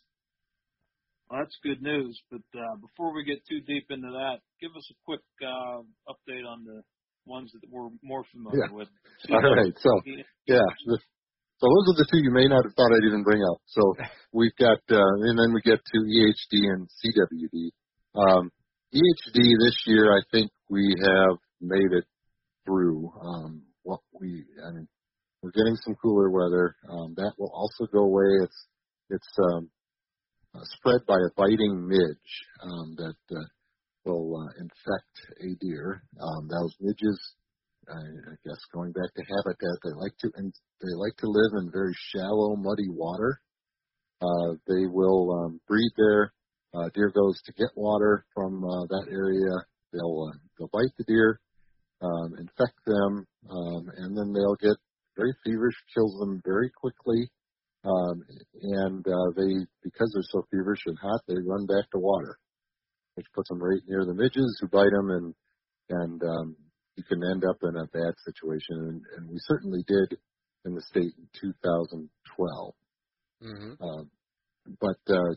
[1.29, 2.21] Well, that's good news.
[2.31, 6.47] But uh, before we get too deep into that, give us a quick uh, update
[6.47, 6.83] on the
[7.27, 8.77] ones that we're more familiar yeah.
[8.77, 8.89] with.
[9.31, 9.75] All right.
[9.81, 9.91] So,
[10.47, 10.69] yeah.
[10.87, 10.99] The,
[11.59, 13.59] so those are the two you may not have thought I'd even bring up.
[13.67, 13.83] So
[14.33, 17.71] we've got, uh, and then we get to EHD and CWD.
[18.15, 18.51] Um,
[18.95, 22.05] EHD this year, I think we have made it
[22.65, 23.13] through.
[23.21, 24.89] Um, what we, I mean,
[25.43, 26.77] we're getting some cooler weather.
[26.89, 28.29] Um, that will also go away.
[28.43, 28.67] It's
[29.11, 29.71] it's um,
[30.55, 32.31] uh, spread by a biting midge
[32.63, 33.45] um, that uh,
[34.05, 36.03] will uh, infect a deer.
[36.21, 37.21] Um, those midges,
[37.89, 41.53] I, I guess, going back to habitat, they like to and they like to live
[41.61, 43.41] in very shallow, muddy water.
[44.23, 46.33] Uh, they will um, breed there.
[46.75, 49.53] Uh, deer goes to get water from uh, that area.
[49.93, 51.41] They'll uh, they'll bite the deer,
[52.03, 54.77] um, infect them, um, and then they'll get
[55.17, 57.31] very feverish, kills them very quickly.
[57.85, 58.25] Um,
[58.63, 59.53] and uh, they,
[59.83, 62.39] because they're so feverish and hot, they run back to water,
[63.15, 65.35] which puts them right near the midges who bite them, and
[65.91, 66.57] and um,
[66.97, 68.77] you can end up in a bad situation.
[68.89, 70.19] And, and we certainly did
[70.65, 72.75] in the state in 2012.
[73.43, 73.73] Mm-hmm.
[73.85, 74.05] Uh,
[74.81, 75.35] but uh,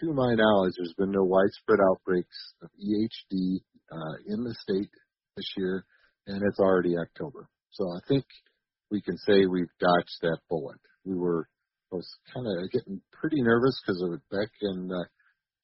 [0.00, 3.58] to my knowledge, there's been no widespread outbreaks of EHD
[3.90, 4.90] uh, in the state
[5.36, 5.84] this year,
[6.28, 7.48] and it's already October.
[7.72, 8.24] So I think
[8.90, 10.78] we can say we've dodged that bullet.
[11.04, 11.48] We were
[11.92, 15.04] I was kind of getting pretty nervous because of back in uh,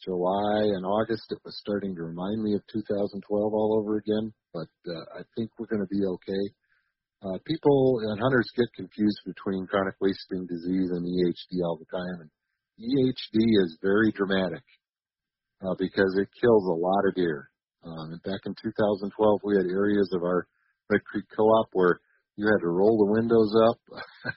[0.04, 4.32] July and August, it was starting to remind me of 2012 all over again.
[4.52, 6.44] But uh, I think we're going to be okay.
[7.24, 12.20] Uh, people and hunters get confused between chronic wasting disease and EHD all the time,
[12.20, 12.30] and
[12.76, 14.62] EHD is very dramatic
[15.64, 17.48] uh, because it kills a lot of deer.
[17.82, 20.46] Um, and back in 2012, we had areas of our
[20.90, 22.00] Red Creek Co-op where
[22.36, 23.78] you had to roll the windows up,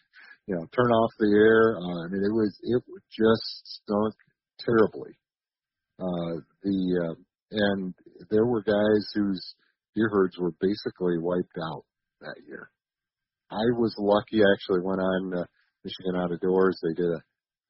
[0.48, 1.78] you know, turn off the air.
[1.78, 4.14] Uh, I mean, it was it just stunk
[4.60, 5.18] terribly.
[6.00, 7.16] Uh, the uh,
[7.52, 7.94] and
[8.30, 9.56] there were guys whose
[9.96, 11.86] deer herds were basically wiped out
[12.22, 12.70] that year.
[13.50, 14.44] I was lucky.
[14.44, 15.46] I actually went on uh,
[15.84, 16.78] Michigan Out of Doors.
[16.84, 17.22] They did a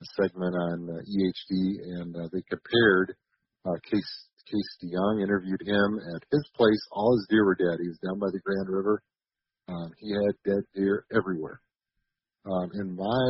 [0.01, 3.15] a segment on uh, EHD, and uh, they compared
[3.65, 6.79] uh, Case Case DeYoung interviewed him at his place.
[6.91, 7.79] All his deer were dead.
[7.81, 9.03] He was down by the Grand River.
[9.67, 11.61] Um, he had dead deer everywhere.
[12.45, 13.29] Um, in my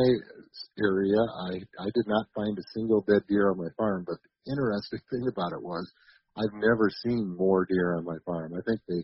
[0.78, 4.04] area, I I did not find a single dead deer on my farm.
[4.06, 5.90] But the interesting thing about it was,
[6.36, 8.54] I've never seen more deer on my farm.
[8.54, 9.02] I think they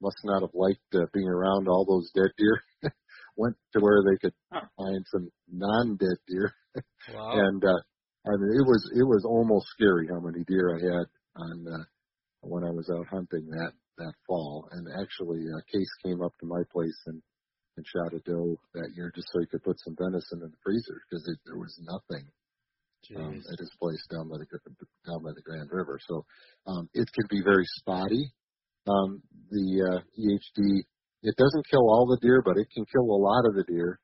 [0.00, 2.62] must not have liked uh, being around all those dead deer.
[3.36, 6.52] Went to where they could find some non-dead deer
[7.14, 7.32] Wow.
[7.32, 7.80] and uh,
[8.26, 11.84] I mean, it was it was almost scary how many deer I had on uh,
[12.42, 14.68] when I was out hunting that that fall.
[14.72, 17.22] And actually, uh, Case came up to my place and
[17.76, 20.62] and shot a doe that year just so he could put some venison in the
[20.62, 22.28] freezer because there was nothing
[23.16, 24.46] um, at his place down by the
[25.08, 25.98] down by the Grand River.
[26.06, 26.24] So
[26.66, 28.32] um, it can be very spotty.
[28.86, 30.84] Um, the uh, EHD
[31.22, 34.00] it doesn't kill all the deer, but it can kill a lot of the deer.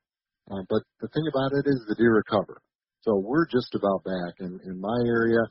[0.49, 2.61] Uh, but the thing about it is the deer recover.
[3.01, 4.39] So we're just about back.
[4.39, 5.43] And in my area,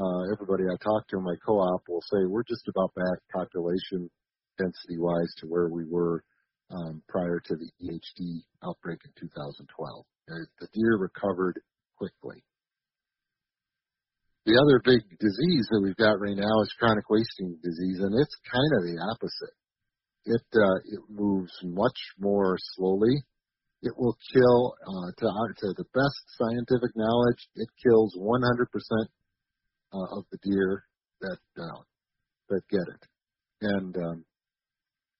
[0.00, 4.08] uh, everybody I talk to in my co-op will say we're just about back population
[4.58, 6.24] density wise to where we were
[6.70, 10.04] um, prior to the EHD outbreak in 2012.
[10.26, 11.60] The deer recovered
[11.98, 12.42] quickly.
[14.46, 18.36] The other big disease that we've got right now is chronic wasting disease, and it's
[18.50, 19.56] kind of the opposite.
[20.24, 23.24] It uh, it moves much more slowly
[23.82, 28.68] it will kill, uh, to, our, to the best scientific knowledge, it kills 100%
[29.92, 30.84] uh, of the deer
[31.20, 31.82] that uh,
[32.48, 33.02] that get it.
[33.62, 34.24] And um,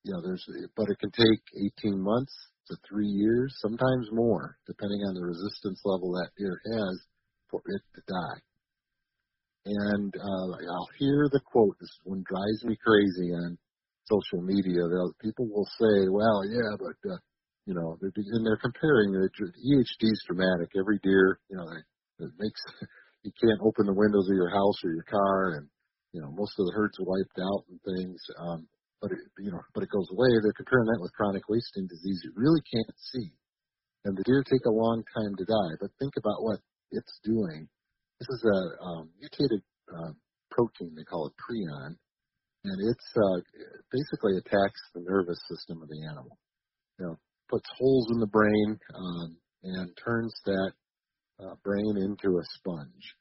[0.05, 0.45] you know, there's,
[0.77, 1.43] but it can take
[1.85, 2.33] 18 months
[2.69, 6.97] to three years, sometimes more, depending on the resistance level that deer has,
[7.51, 8.41] for it to die.
[9.67, 11.77] And uh, I'll hear the quote.
[11.81, 13.59] This one drives me crazy on
[14.09, 14.89] social media.
[14.89, 17.21] They'll, people will say, "Well, yeah, but uh,
[17.67, 20.71] you know, they're, and they're comparing the EHD is dramatic.
[20.79, 21.69] Every deer, you know,
[22.25, 22.61] it makes
[23.23, 25.69] you can't open the windows of your house or your car, and
[26.13, 28.21] you know, most of the herds are wiped out and things.
[28.39, 28.67] Um,
[29.01, 30.29] but it, you know, but it goes away.
[30.43, 32.21] They're comparing that with chronic wasting disease.
[32.25, 33.33] You really can't see,
[34.05, 35.75] and the deer take a long time to die.
[35.81, 36.61] But think about what
[36.93, 37.69] it's doing
[38.19, 40.13] This is a um, mutated uh,
[40.51, 41.97] protein they call it prion,
[42.65, 43.41] and it's uh,
[43.93, 46.37] basically attacks the nervous system of the animal.
[46.99, 47.17] You know,
[47.49, 50.73] puts holes in the brain um, and turns that
[51.43, 53.17] uh, brain into a sponge.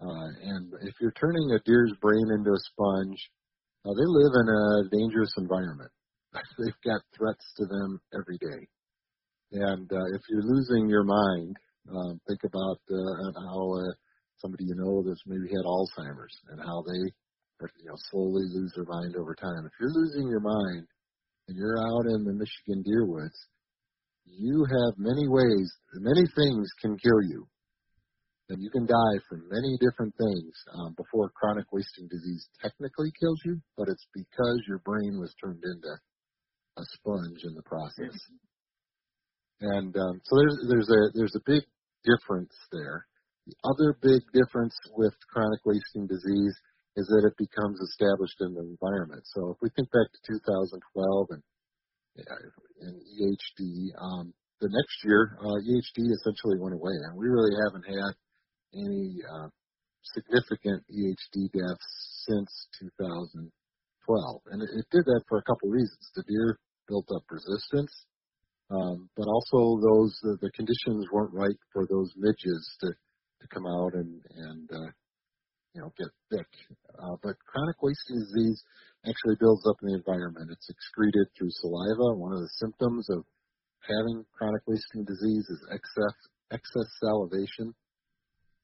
[0.00, 3.30] Uh, and if you're turning a deer's brain into a sponge,
[3.84, 5.90] uh, they live in a dangerous environment.
[6.58, 8.66] They've got threats to them every day.
[9.52, 11.56] And uh, if you're losing your mind,
[11.94, 13.92] um, think about uh, how uh,
[14.38, 17.02] somebody you know that's maybe had Alzheimer's and how they
[17.78, 19.64] you know slowly lose their mind over time.
[19.64, 20.86] If you're losing your mind
[21.48, 23.36] and you're out in the Michigan deer woods,
[24.26, 27.46] you have many ways, many things can kill you.
[28.50, 33.40] And you can die from many different things um, before chronic wasting disease technically kills
[33.44, 35.92] you, but it's because your brain was turned into
[36.76, 38.12] a sponge in the process.
[39.60, 41.64] And um, so there's there's a there's a big
[42.04, 43.06] difference there.
[43.46, 46.54] The other big difference with chronic wasting disease
[46.96, 49.22] is that it becomes established in the environment.
[49.24, 51.42] So if we think back to 2012 and
[52.16, 57.84] and EHD, um, the next year uh, EHD essentially went away, and we really haven't
[57.84, 58.12] had
[58.74, 59.48] any uh,
[60.14, 62.50] significant EHD deaths since
[62.80, 64.40] 2012.
[64.52, 66.10] And it, it did that for a couple reasons.
[66.14, 67.92] The deer built up resistance,
[68.70, 73.66] um, but also those the, the conditions weren't right for those midges to to come
[73.66, 74.90] out and and uh,
[75.74, 76.48] you know get thick.
[76.94, 78.62] Uh, but chronic wasting disease
[79.06, 80.50] actually builds up in the environment.
[80.50, 82.16] It's excreted through saliva.
[82.16, 83.26] One of the symptoms of
[83.82, 86.16] having chronic wasting disease is excess
[86.52, 87.74] excess salivation.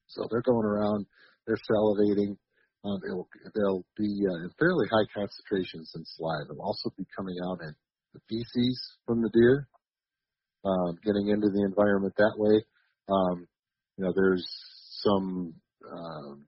[0.07, 1.05] So they're going around,
[1.47, 2.37] they're salivating.
[2.83, 6.49] Um, it'll, they'll be uh, in fairly high concentrations in saliva.
[6.49, 7.73] They'll also be coming out in
[8.13, 9.67] the feces from the deer,
[10.65, 12.63] um, getting into the environment that way.
[13.07, 13.47] Um,
[13.97, 14.45] you know, there's
[15.03, 15.53] some
[15.91, 16.45] um,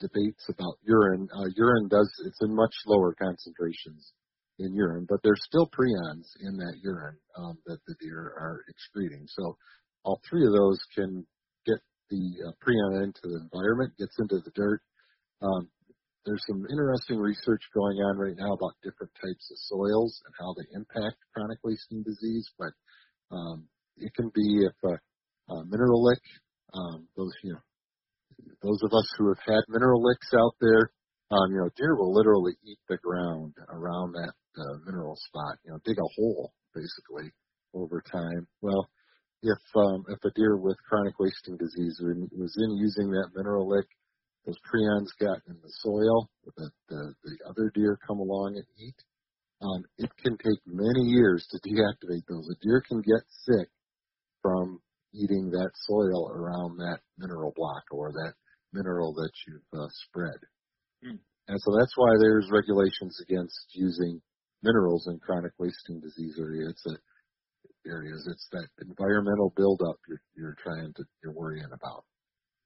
[0.00, 1.28] debates about urine.
[1.34, 4.12] Uh, urine does it's in much lower concentrations
[4.58, 9.26] in urine, but there's still prions in that urine um, that the deer are excreting.
[9.28, 9.56] So
[10.04, 11.26] all three of those can
[11.66, 11.78] get
[12.10, 14.80] the uh, prion into the environment, gets into the dirt.
[15.42, 15.68] Um,
[16.24, 20.54] there's some interesting research going on right now about different types of soils and how
[20.54, 22.72] they impact chronic wasting disease, but
[23.30, 26.22] um, it can be if a, a mineral lick,
[26.72, 27.60] um, those you know,
[28.62, 30.90] those of us who have had mineral licks out there,
[31.30, 35.58] um, you know, deer will literally eat the ground around that uh, mineral spot.
[35.64, 37.32] You know, dig a hole basically
[37.74, 38.46] over time.
[38.60, 38.88] Well,
[39.42, 43.86] if um, if a deer with chronic wasting disease was in using that mineral lick,
[44.46, 48.96] those prions got in the soil, that the, the other deer come along and eat.
[49.62, 52.48] Um, it can take many years to deactivate those.
[52.50, 53.68] A deer can get sick
[54.42, 54.80] from
[55.14, 58.34] eating that soil around that mineral block or that
[58.72, 60.40] mineral that you've uh, spread.
[61.06, 61.18] Mm.
[61.48, 64.20] And so that's why there's regulations against using
[64.62, 66.70] minerals in chronic wasting disease areas.
[66.70, 66.96] It's a,
[67.86, 68.26] areas.
[68.30, 72.04] It's that environmental buildup you're, you're trying to, you're worrying about.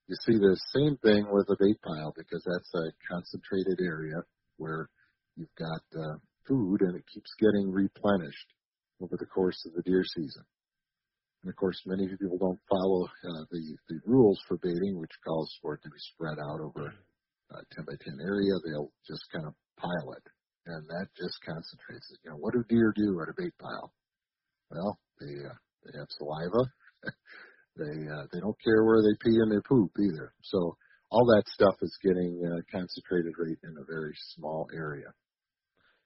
[0.07, 4.23] You see the same thing with a bait pile because that's a concentrated area
[4.57, 4.89] where
[5.37, 8.49] you've got uh, food and it keeps getting replenished
[9.03, 10.45] over the course of the deer season.
[11.43, 15.55] And of course, many people don't follow uh, the the rules for baiting, which calls
[15.63, 18.53] for it to be spread out over a 10 by 10 area.
[18.65, 20.27] They'll just kind of pile it,
[20.67, 22.19] and that just concentrates it.
[22.25, 23.93] You know, what do deer do at a bait pile?
[24.71, 26.63] Well, they uh, they have saliva.
[27.79, 30.35] they uh, they don't care where they pee and they poop either.
[30.43, 30.77] So
[31.11, 35.15] all that stuff is getting uh, concentrated right in a very small area.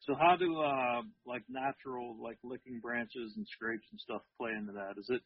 [0.03, 4.73] So how do uh like natural like licking branches and scrapes and stuff play into
[4.73, 4.99] that?
[4.99, 5.23] Is it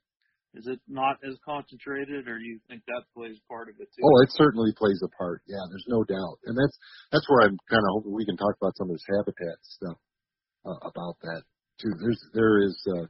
[0.57, 4.05] is it not as concentrated, or do you think that plays part of it too?
[4.05, 5.43] Oh, it certainly plays a part.
[5.45, 6.77] Yeah, there's no doubt, and that's
[7.13, 9.99] that's where I'm kind of hoping we can talk about some of this habitat stuff
[10.65, 11.43] uh, about that
[11.81, 11.93] too.
[12.01, 13.05] There's there is uh,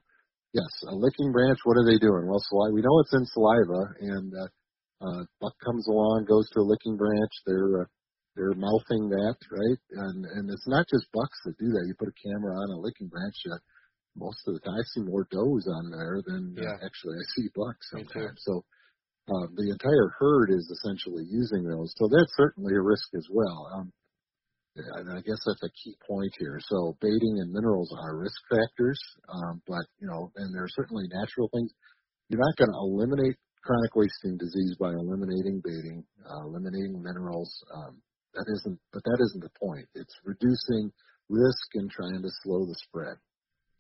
[0.55, 1.59] yes a licking branch.
[1.63, 2.27] What are they doing?
[2.27, 2.75] Well, saliva.
[2.75, 4.51] We know it's in saliva, and uh,
[5.07, 7.35] uh, buck comes along, goes to a licking branch.
[7.47, 7.87] They're uh,
[8.37, 9.81] they're mouthing that, right?
[10.05, 11.87] And and it's not just bucks that do that.
[11.89, 13.37] You put a camera on a licking branch.
[13.49, 13.59] Uh,
[14.17, 16.69] most of the time, I see more does on there than yeah.
[16.69, 18.41] uh, actually I see bucks sometimes.
[18.45, 18.65] So
[19.29, 21.93] um, the entire herd is essentially using those.
[21.97, 23.69] So that's certainly a risk as well.
[23.75, 23.93] Um,
[24.77, 26.61] and I guess that's a key point here.
[26.69, 31.09] So baiting and minerals are risk factors, um, but you know, and there are certainly
[31.11, 31.73] natural things.
[32.29, 37.51] You're not going to eliminate chronic wasting disease by eliminating baiting, uh, eliminating minerals.
[37.75, 38.03] Um,
[38.37, 39.89] that isn't, but that isn't the point.
[39.97, 40.93] It's reducing
[41.29, 43.17] risk and trying to slow the spread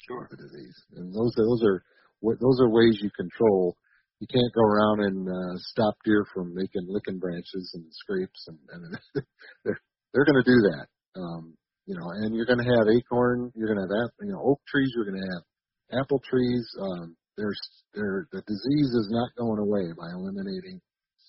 [0.08, 0.24] sure.
[0.24, 0.76] of the disease.
[0.96, 1.84] And those those are
[2.24, 3.76] those are ways you control
[4.20, 8.58] you can't go around and uh, stop deer from making licking branches and scrapes, and,
[8.72, 8.82] and
[9.64, 9.80] they're
[10.12, 10.86] they're going to do that.
[11.20, 11.54] Um,
[11.86, 14.60] you know, and you're going to have acorn, you're going to have you know oak
[14.68, 16.64] trees, you're going to have apple trees.
[16.80, 17.60] Um, there's
[17.94, 20.80] there the disease is not going away by eliminating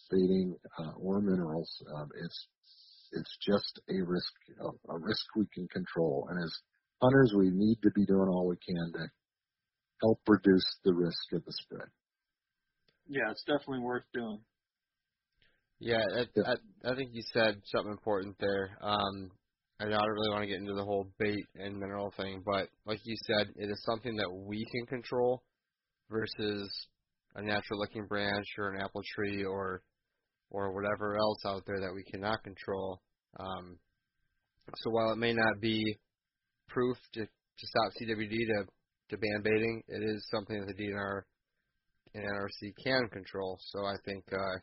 [0.09, 1.69] feeding uh, or minerals.
[1.93, 2.47] Um, it's
[3.11, 4.33] it's just a risk
[4.89, 6.51] a risk we can control, and as
[7.01, 9.07] hunters, we need to be doing all we can to
[10.01, 11.87] help reduce the risk of the spread.
[13.07, 14.39] Yeah, it's definitely worth doing.
[15.79, 18.77] Yeah, I, I, I think you said something important there.
[18.81, 19.31] Um,
[19.79, 22.99] I don't really want to get into the whole bait and mineral thing, but like
[23.03, 25.43] you said, it is something that we can control
[26.09, 26.87] versus
[27.35, 29.83] a natural looking branch or an apple tree or
[30.49, 33.01] or whatever else out there that we cannot control.
[33.39, 33.77] Um,
[34.75, 35.83] so while it may not be
[36.67, 37.27] proof to, to
[37.67, 38.65] stop CWD to,
[39.09, 41.21] to ban baiting, it is something that the DNR
[42.13, 43.57] and NRC can control.
[43.61, 44.59] So I think uh,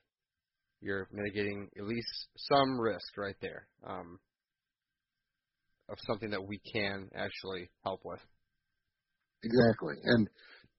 [0.80, 4.18] you're mitigating at least some risk right there um,
[5.89, 8.20] of something that we can actually help with.
[9.43, 10.28] Exactly, and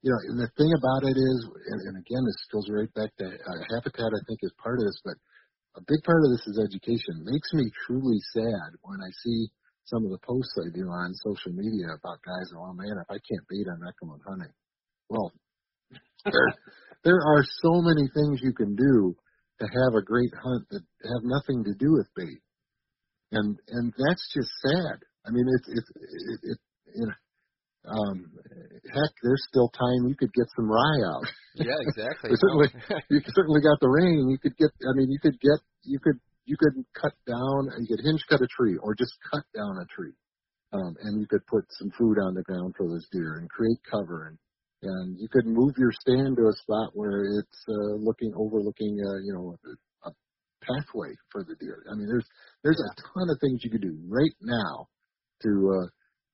[0.05, 3.09] you know, and the thing about it is, and, and again, this goes right back
[3.17, 4.13] to uh, habitat.
[4.13, 5.17] I think is part of this, but
[5.75, 7.25] a big part of this is education.
[7.25, 9.49] It makes me truly sad when I see
[9.89, 12.53] some of the posts I do on social media about guys.
[12.53, 14.53] Oh man, if I can't bait, I'm not going hunting.
[15.09, 15.33] Well,
[16.21, 16.49] there,
[17.01, 19.17] there are so many things you can do
[19.57, 22.45] to have a great hunt that have nothing to do with bait,
[23.33, 25.01] and and that's just sad.
[25.25, 26.59] I mean, it's it's it, it,
[26.93, 27.17] you know,
[27.87, 28.31] um,
[28.85, 31.25] heck, there's still time you could get some rye out.
[31.55, 32.31] Yeah, exactly.
[32.41, 32.69] certainly,
[33.09, 34.29] you certainly got the rain.
[34.29, 34.71] You could get.
[34.83, 35.59] I mean, you could get.
[35.83, 36.19] You could.
[36.45, 37.73] You could cut down.
[37.79, 40.13] You could hinge cut a tree, or just cut down a tree,
[40.73, 43.79] um, and you could put some food on the ground for those deer and create
[43.89, 44.37] cover and
[44.85, 49.19] and you could move your stand to a spot where it's uh, looking overlooking uh,
[49.23, 50.11] you know a, a
[50.61, 51.83] pathway for the deer.
[51.91, 52.25] I mean, there's
[52.63, 54.87] there's a ton of things you could do right now
[55.43, 55.49] to
[55.81, 55.87] uh,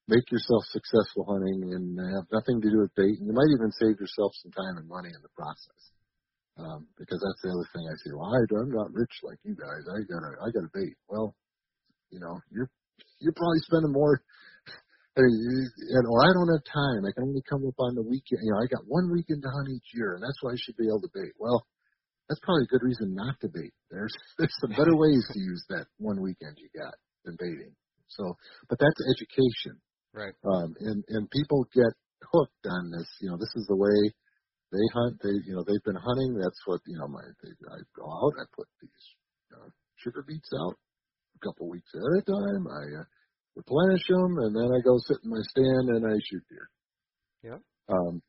[0.08, 3.20] make yourself successful hunting and have nothing to do with bait.
[3.20, 5.82] And you might even save yourself some time and money in the process.
[6.60, 8.12] Um, because that's the other thing I say.
[8.12, 9.88] Well, I, I'm not rich like you guys.
[9.88, 10.94] I got a, I got a bait.
[11.08, 11.34] Well,
[12.12, 12.70] you know, you're,
[13.24, 14.20] you're probably spending more
[15.16, 17.08] and or I don't have time.
[17.08, 18.44] I can only come up on the weekend.
[18.44, 20.78] You know, I got one weekend to hunt each year, and that's why I should
[20.78, 21.36] be able to bait.
[21.40, 21.66] Well,
[22.32, 23.74] that's probably a good reason not to bait.
[23.92, 26.96] There's there's some better ways to use that one weekend you got
[27.26, 27.76] than baiting.
[28.08, 28.36] So,
[28.68, 29.80] but that's education,
[30.14, 30.34] right?
[30.44, 31.94] Um, and and people get
[32.32, 33.08] hooked on this.
[33.22, 33.98] You know, this is the way
[34.72, 35.20] they hunt.
[35.24, 36.40] They you know they've been hunting.
[36.40, 37.08] That's what you know.
[37.08, 38.34] My they, I go out.
[38.40, 39.06] I put these
[39.56, 40.76] uh, sugar beets out
[41.36, 42.64] a couple weeks at a time.
[42.68, 43.08] I uh,
[43.56, 46.68] replenish them, and then I go sit in my stand and I shoot deer.
[47.44, 47.60] Yeah.
[47.90, 48.22] Um,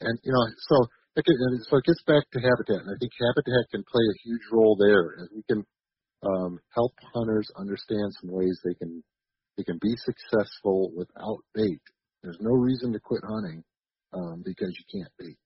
[0.00, 0.76] and you know, so
[1.16, 1.24] it,
[1.68, 4.76] so it gets back to habitat, and I think habitat can play a huge role
[4.78, 5.64] there, as we can
[6.22, 9.02] um, help hunters understand some ways they can
[9.60, 11.84] they can be successful without bait.
[12.24, 13.60] There's no reason to quit hunting
[14.16, 15.36] um, because you can't bait.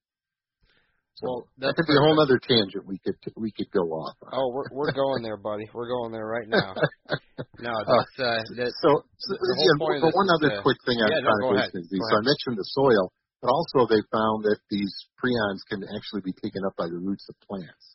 [1.18, 4.18] So well, that could be a whole other tangent we could we could go off.
[4.26, 4.30] On.
[4.34, 5.66] Oh, we're we're going there, buddy.
[5.70, 6.74] We're going there right now.
[7.62, 9.02] no, that's uh, that's so.
[9.18, 12.02] so yeah, but one other quick thing yeah, no, chronic wasting disease.
[12.02, 14.90] So I mentioned the soil, but also they found that these
[15.22, 17.94] prions can actually be taken up by the roots of plants.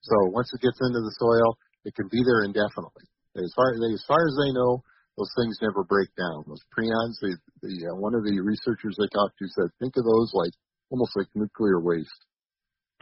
[0.00, 3.04] So once it gets into the soil, it can be there indefinitely.
[3.36, 4.80] As far as far as they know,
[5.16, 6.44] those things never break down.
[6.46, 10.04] Those prions, the, the uh, one of the researchers I talked to said, think of
[10.04, 10.52] those like
[10.90, 12.10] almost like nuclear waste.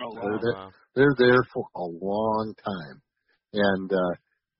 [0.00, 0.20] Oh, wow.
[0.20, 0.56] They're, there,
[0.94, 3.02] they're there for a long time,
[3.52, 4.14] and uh,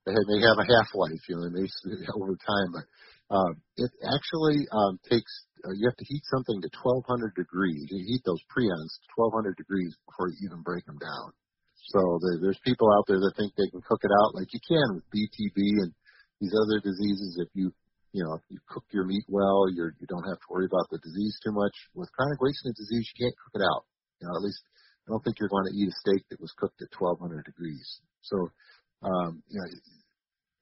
[0.05, 1.67] they have, they have a half life, you know, and they
[2.17, 2.69] over time.
[2.73, 2.85] But
[3.29, 5.31] uh, it actually um, takes
[5.63, 7.87] uh, you have to heat something to 1200 degrees.
[7.87, 11.31] You heat those prions to 1200 degrees before you even break them down.
[11.87, 14.59] So there, there's people out there that think they can cook it out like you
[14.59, 15.91] can with BTB and
[16.43, 17.39] these other diseases.
[17.39, 17.71] If you
[18.11, 20.91] you know if you cook your meat well, you're you don't have to worry about
[20.91, 21.71] the disease too much.
[21.95, 23.87] With chronic wasting disease, you can't cook it out.
[24.19, 24.59] You know, at least
[25.07, 27.83] I don't think you're going to eat a steak that was cooked at 1200 degrees.
[28.23, 28.47] So,
[29.03, 29.67] um, you know,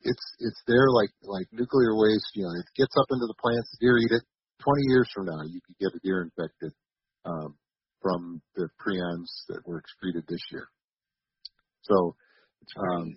[0.02, 2.30] it's it's there like like nuclear waste.
[2.38, 3.70] You know, it gets up into the plants.
[3.74, 4.26] The deer eat it.
[4.62, 6.70] 20 years from now, you could get a deer infected
[7.26, 7.58] um,
[7.98, 10.70] from the prions that were excreted this year.
[11.82, 12.14] So,
[12.78, 13.10] um,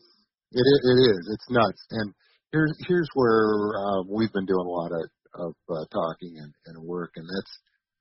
[0.53, 1.23] it it is.
[1.33, 1.85] It's nuts.
[1.91, 2.15] And
[2.55, 6.79] here's here's where uh, we've been doing a lot of of uh, talking and, and
[6.79, 7.55] work, and that's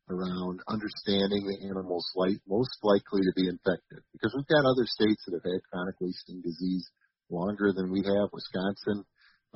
[0.06, 4.06] around understanding the animals like, most likely to be infected.
[4.14, 6.86] Because we've got other states that have had chronic wasting disease
[7.34, 8.30] longer than we have.
[8.30, 9.02] Wisconsin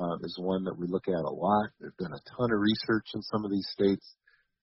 [0.02, 1.70] uh, is one that we look at a lot.
[1.78, 4.16] There's been a ton of research in some of these states.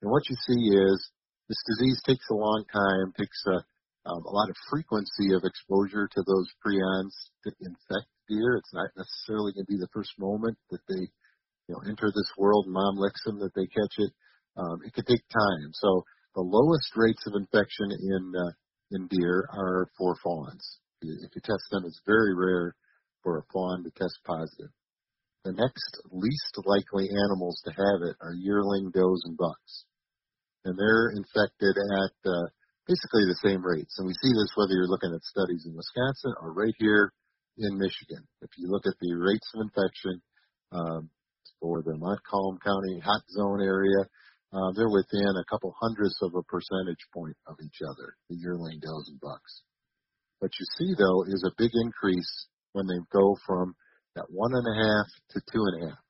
[0.03, 0.99] And what you see is
[1.47, 3.63] this disease takes a long time, takes a,
[4.07, 7.13] um, a lot of frequency of exposure to those prions
[7.45, 8.57] to infect deer.
[8.57, 11.09] It's not necessarily going to be the first moment that they,
[11.69, 14.13] you know, enter this world mom licks them that they catch it.
[14.57, 15.71] Um, it could take time.
[15.73, 18.53] So the lowest rates of infection in uh,
[18.93, 20.81] in deer are for fawns.
[21.01, 22.77] If you test them, it's very rare
[23.23, 24.71] for a fawn to test positive.
[25.45, 29.85] The next least likely animals to have it are yearling does and bucks.
[30.65, 32.49] And they're infected at uh,
[32.87, 33.97] basically the same rates.
[33.99, 37.13] And we see this whether you're looking at studies in Wisconsin or right here
[37.59, 38.27] in Michigan.
[38.43, 40.21] If you look at the rates of infection
[40.73, 41.11] um,
[41.61, 44.05] for the Montcalm County hot zone area,
[44.53, 48.79] uh, they're within a couple hundredths of a percentage point of each other, the yearling
[48.81, 49.63] does and bucks.
[50.39, 53.75] What you see though is a big increase when they go from
[54.15, 56.05] that one and a half to two and a half.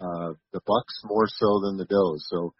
[0.00, 2.26] Uh, the bucks more so than the does.
[2.30, 2.54] So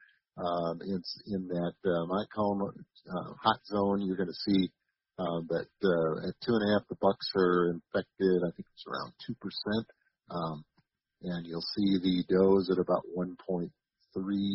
[0.87, 4.03] it's in that uh, Montcalm uh, hot zone.
[4.03, 4.71] You're going to see
[5.19, 8.43] uh, that uh, at two and a half, the bucks are infected.
[8.43, 9.87] I think it's around two percent,
[10.31, 10.65] um,
[11.23, 13.69] and you'll see the does at about 1.3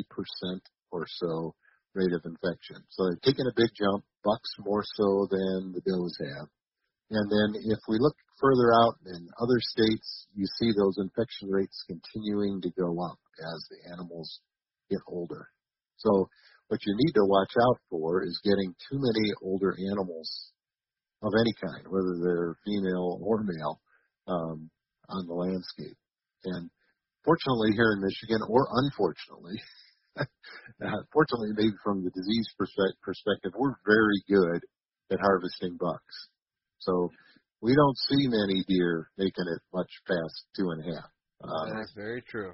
[0.10, 1.54] percent or so
[1.94, 2.84] rate of infection.
[2.90, 4.04] So they've taken a big jump.
[4.24, 6.48] Bucks more so than the does have.
[7.12, 11.86] And then if we look further out in other states, you see those infection rates
[11.88, 14.42] continuing to go up as the animals
[14.90, 15.48] get older.
[15.98, 16.30] So
[16.68, 20.52] what you need to watch out for is getting too many older animals
[21.22, 23.82] of any kind, whether they're female or male,
[24.28, 24.70] um,
[25.10, 25.98] on the landscape.
[26.46, 26.70] And
[27.24, 29.62] fortunately here in Michigan, or unfortunately,
[30.20, 34.62] uh, fortunately maybe from the disease perspective, we're very good
[35.12, 36.16] at harvesting bucks.
[36.80, 37.10] So
[37.62, 41.10] we don't see many deer making it much past two and a half.
[41.44, 42.54] Um, That's very true.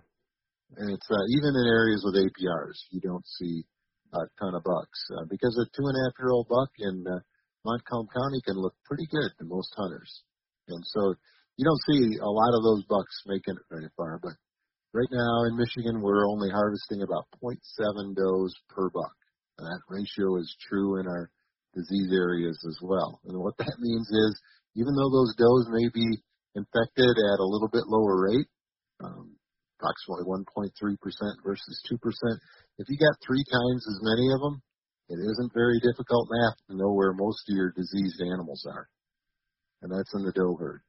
[0.77, 3.63] And it's uh, even in areas with APRs, you don't see
[4.13, 7.03] a ton of bucks uh, because a two and a half year old buck in
[7.07, 7.19] uh,
[7.65, 10.23] Montcalm County can look pretty good to most hunters.
[10.67, 11.15] And so
[11.57, 14.19] you don't see a lot of those bucks making it very far.
[14.21, 14.33] But
[14.93, 19.15] right now in Michigan, we're only harvesting about 0.7 does per buck.
[19.59, 21.29] And that ratio is true in our
[21.75, 23.19] disease areas as well.
[23.25, 24.33] And what that means is,
[24.75, 26.07] even though those does may be
[26.55, 28.47] infected at a little bit lower rate,
[29.03, 29.35] um,
[29.81, 30.69] approximately 1.3%
[31.43, 31.97] versus 2%,
[32.77, 34.61] if you got three times as many of them,
[35.09, 38.87] it isn't very difficult math to know where most of your diseased animals are.
[39.81, 40.81] And that's in the doe herd.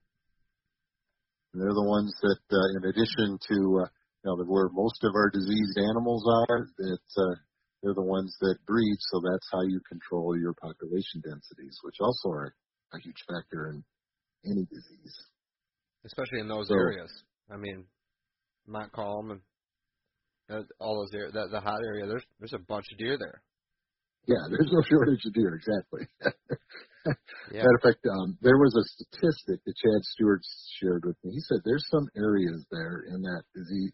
[1.53, 3.89] And they're the ones that, uh, in addition to, uh,
[4.23, 7.35] you know, where most of our diseased animals are, that uh,
[7.83, 12.29] they're the ones that breed, so that's how you control your population densities, which also
[12.31, 12.55] are
[12.95, 13.83] a huge factor in
[14.47, 15.17] any disease.
[16.05, 17.11] Especially in those so, areas.
[17.51, 17.85] I mean,
[18.67, 19.41] Montcalm and
[20.51, 23.43] uh, all those areas, the, the hot area, there's there's a bunch of deer there.
[24.27, 26.07] Yeah, there's no shortage of deer, exactly.
[27.51, 27.63] yeah.
[27.63, 30.43] Matter of fact, um, there was a statistic that Chad Stewart
[30.81, 31.33] shared with me.
[31.35, 33.43] He said there's some areas there in that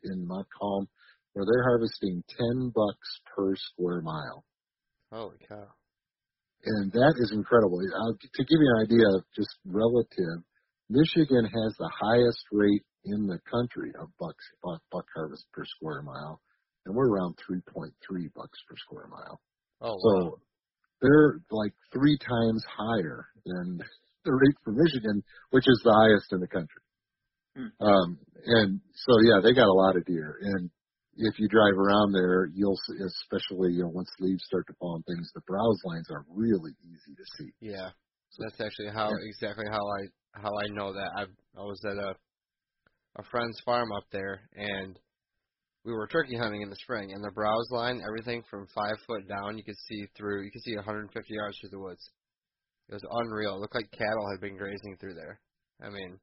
[0.05, 0.89] in Montcalm
[1.33, 2.25] where they're harvesting
[2.59, 4.45] 10 bucks per square mile.
[5.13, 5.69] Holy cow.
[6.65, 7.79] And that is incredible.
[7.79, 10.43] Uh, to give you an idea of just relative,
[10.91, 16.03] Michigan has the highest rate in the country of bucks, buck, buck harvest per square
[16.03, 16.41] mile,
[16.87, 17.91] and we're around 3.3
[18.35, 19.41] bucks per square mile.
[19.81, 20.35] Oh, so wow.
[21.01, 23.79] they're like three times higher than
[24.25, 26.83] the rate for Michigan, which is the highest in the country.
[27.57, 27.85] Hmm.
[27.85, 30.39] Um, and so yeah, they got a lot of deer.
[30.41, 30.71] And
[31.17, 34.97] if you drive around there, you'll see, especially you know once leaves start to fall
[34.97, 37.51] and things, the browse lines are really easy to see.
[37.61, 37.91] Yeah,
[38.31, 39.29] so that's actually how yeah.
[39.29, 41.11] exactly how I how I know that.
[41.17, 41.23] I
[41.59, 42.15] I was at a
[43.17, 44.99] a friend's farm up there, and
[45.85, 49.29] we were turkey hunting in the spring, and the browse line, everything from five foot
[49.29, 50.45] down, you could see through.
[50.45, 52.11] You could see 150 yards through the woods.
[52.89, 53.57] It was unreal.
[53.57, 55.41] It looked like cattle had been grazing through there.
[55.83, 56.19] I mean,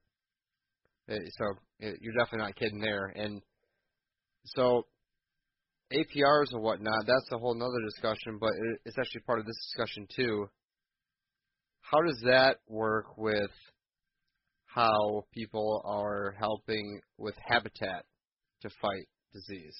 [1.07, 1.45] it, so
[1.79, 3.41] it, you're definitely not kidding there, and
[4.45, 4.85] so
[5.93, 8.51] APRs and whatnot, that's a whole nother discussion, but
[8.85, 10.47] it's actually part of this discussion too.
[11.81, 13.51] How does that work with
[14.75, 18.03] how people are helping with habitat
[18.61, 19.75] to fight disease?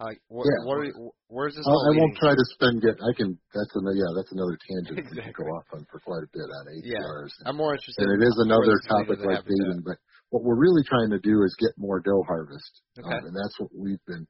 [0.00, 0.66] Like, what, yeah.
[0.66, 0.90] what are,
[1.28, 1.62] where's this?
[1.62, 2.98] I, I won't try to spend get.
[2.98, 3.38] I can.
[3.54, 3.94] That's another.
[3.94, 5.22] Yeah, that's another tangent exactly.
[5.22, 6.82] we can go off on for quite a bit on APRs.
[6.82, 8.02] Yeah, and, I'm more interested.
[8.02, 10.02] And it is another topic like dating, but
[10.34, 13.06] what we're really trying to do is get more doe harvest, okay.
[13.06, 14.26] um, and that's what we've been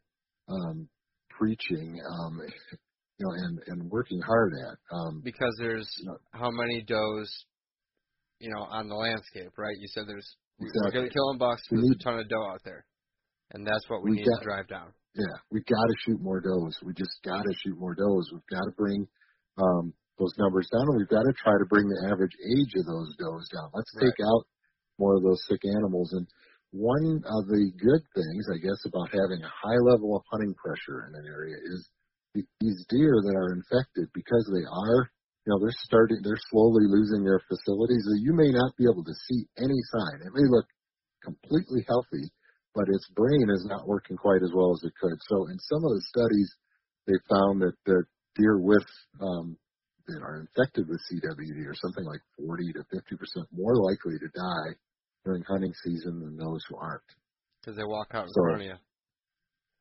[0.53, 0.89] um,
[1.31, 2.45] preaching, um,
[3.19, 4.77] you know, and and working hard at.
[4.93, 7.33] Um, because there's you know, how many does,
[8.39, 9.77] you know, on the landscape, right?
[9.79, 10.81] You said there's exactly.
[10.85, 11.63] we're going to killing bucks.
[11.71, 12.85] We there's need, a ton of doe out there,
[13.53, 14.93] and that's what we, we need got, to drive down.
[15.15, 16.79] Yeah, we got to shoot more does.
[16.83, 18.31] We just got to shoot more does.
[18.33, 19.07] We've got to bring
[19.59, 22.87] um, those numbers down, and we've got to try to bring the average age of
[22.87, 23.71] those does down.
[23.75, 24.11] Let's Right.
[24.11, 24.43] take out
[24.99, 26.13] more of those sick animals.
[26.13, 26.27] And
[26.71, 31.07] one of the good things, I guess, about having a high level of hunting pressure
[31.07, 31.89] in an area is
[32.35, 35.11] these deer that are infected because they are,
[35.45, 38.05] you know, they're starting, they're slowly losing their facilities.
[38.25, 40.25] You may not be able to see any sign.
[40.25, 40.67] It may look
[41.23, 42.33] completely healthy,
[42.75, 45.19] but its brain is not working quite as well as it could.
[45.29, 46.51] So in some of the studies,
[47.07, 48.05] they found that the
[48.37, 48.87] deer with
[49.21, 49.57] um,
[50.09, 54.29] that are infected with CWD are something like 40 to 50 percent more likely to
[54.33, 54.73] die
[55.25, 57.03] during hunting season than those who aren't.
[57.61, 58.77] because they walk out in So- front of you,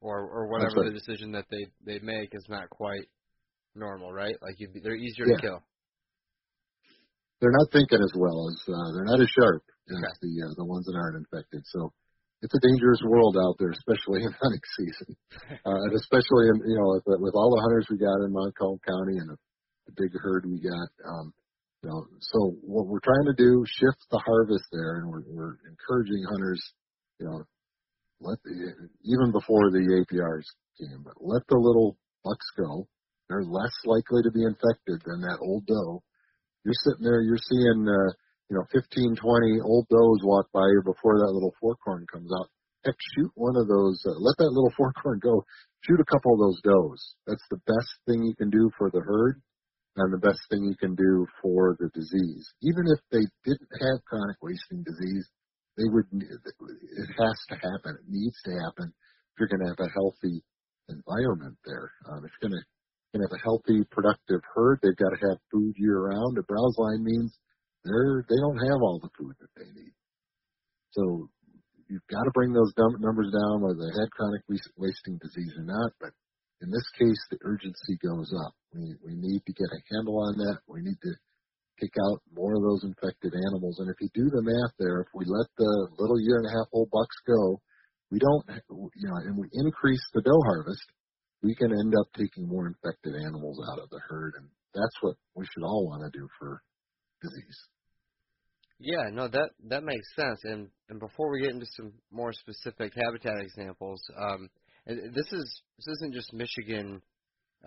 [0.02, 3.08] or or whatever the decision that they they make is not quite
[3.76, 4.36] normal, right?
[4.42, 5.36] Like you'd be, they're easier Yeah.
[5.36, 5.64] to kill.
[7.42, 10.14] They're not thinking as well as uh, they're not as sharp as Okay.
[10.22, 11.64] the uh, the ones that aren't infected.
[11.68, 11.92] So
[12.42, 15.12] it's a dangerous world out there, especially in hunting season,
[15.68, 18.80] uh, and especially in you know with, with all the hunters we got in Montcalm
[18.88, 19.38] County and the,
[19.88, 20.88] the big herd we got.
[21.04, 21.34] Um,
[21.84, 25.58] you know, so what we're trying to do shift the harvest there, and we're, we're
[25.68, 26.64] encouraging hunters,
[27.20, 27.44] you know,
[28.22, 28.56] let the
[29.04, 30.48] even before the APRs
[30.80, 32.88] came, but let the little bucks go.
[33.30, 36.04] They're less likely to be infected than that old doe.
[36.64, 38.12] You're sitting there, you're seeing, uh,
[38.50, 42.48] you know, 15, 20 old does walk by you before that little forkhorn comes out.
[42.86, 45.44] Heck, shoot one of those, uh, let that little forkhorn go.
[45.88, 47.00] Shoot a couple of those does.
[47.28, 49.42] That's the best thing you can do for the herd
[49.96, 52.46] and the best thing you can do for the disease.
[52.64, 55.28] Even if they didn't have chronic wasting disease,
[55.78, 57.98] they would, it has to happen.
[58.02, 60.42] It needs to happen if you're going to have a healthy
[60.90, 61.92] environment there.
[62.10, 62.66] Um, if you're going to,
[63.22, 66.38] to have a healthy, productive herd, they've got to have food year round.
[66.38, 67.30] A browse line means
[67.86, 69.94] they're, they don't have all the food that they need.
[70.98, 71.30] So
[71.90, 75.54] you've got to bring those num- numbers down, whether they had chronic was- wasting disease
[75.58, 75.92] or not.
[76.00, 76.14] But
[76.62, 78.54] in this case, the urgency goes up.
[78.74, 80.60] We, we need to get a handle on that.
[80.68, 81.14] We need to
[81.80, 83.80] kick out more of those infected animals.
[83.80, 86.56] And if you do the math there, if we let the little year and a
[86.56, 87.60] half old bucks go,
[88.12, 88.46] we don't,
[88.96, 90.86] you know, and we increase the doe harvest,
[91.44, 94.34] we can end up taking more infected animals out of the herd.
[94.38, 96.64] And that's what we should all want to do for
[97.22, 97.60] disease.
[98.80, 100.40] Yeah, no, that that makes sense.
[100.44, 104.50] And and before we get into some more specific habitat examples, um,
[104.86, 107.02] this is this isn't just Michigan,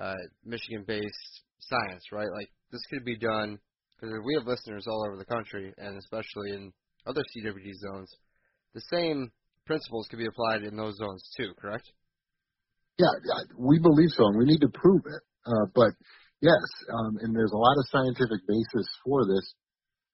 [0.00, 0.14] uh,
[0.44, 2.28] Michigan-based science, right?
[2.34, 3.58] Like this could be done
[3.94, 6.72] because we have listeners all over the country, and especially in
[7.06, 8.10] other CWD zones.
[8.74, 9.30] The same
[9.64, 11.90] principles could be applied in those zones too, correct?
[12.98, 13.12] Yeah,
[13.58, 15.22] we believe so, and we need to prove it.
[15.44, 15.92] Uh, but
[16.40, 19.44] yes, um, and there's a lot of scientific basis for this.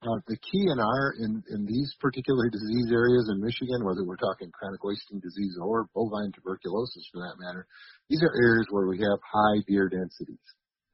[0.02, 4.18] Uh, the key in our in in these particular disease areas in Michigan, whether we're
[4.18, 7.70] talking chronic wasting disease or bovine tuberculosis for that matter,
[8.10, 10.42] these are areas where we have high deer densities,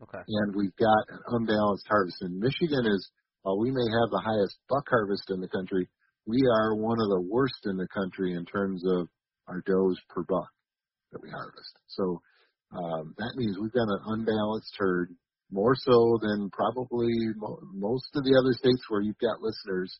[0.04, 0.20] Okay.
[0.20, 2.20] and we've got an unbalanced harvest.
[2.20, 3.00] And Michigan is,
[3.48, 5.88] while we may have the highest buck harvest in the country,
[6.28, 9.08] we are one of the worst in the country in terms of
[9.48, 10.52] our does per buck
[11.12, 11.74] that we harvest.
[11.88, 12.20] So
[12.72, 15.14] um, that means we've got an unbalanced herd,
[15.50, 19.98] more so than probably mo- most of the other states where you've got listeners.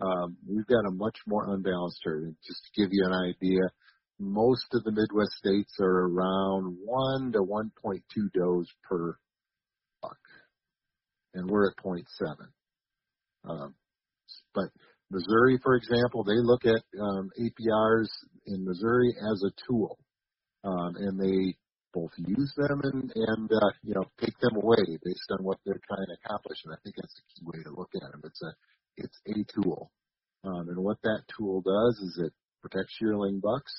[0.00, 2.24] Um, we've got a much more unbalanced herd.
[2.24, 3.60] And just to give you an idea,
[4.18, 8.00] most of the Midwest states are around one to 1.2
[8.34, 9.16] does per
[10.02, 10.18] buck,
[11.34, 12.04] and we're at 0.7.
[13.48, 13.74] Um,
[14.54, 14.68] but
[15.10, 18.08] Missouri, for example, they look at um, APRs
[18.46, 19.98] in Missouri as a tool,
[20.64, 21.56] um, and they
[21.92, 25.80] both use them and and uh, you know take them away based on what they're
[25.86, 26.58] trying to accomplish.
[26.64, 28.22] And I think that's the key way to look at them.
[28.24, 28.52] It's a
[28.96, 29.90] it's a tool,
[30.44, 32.32] um, and what that tool does is it
[32.62, 33.72] protects yearling bucks.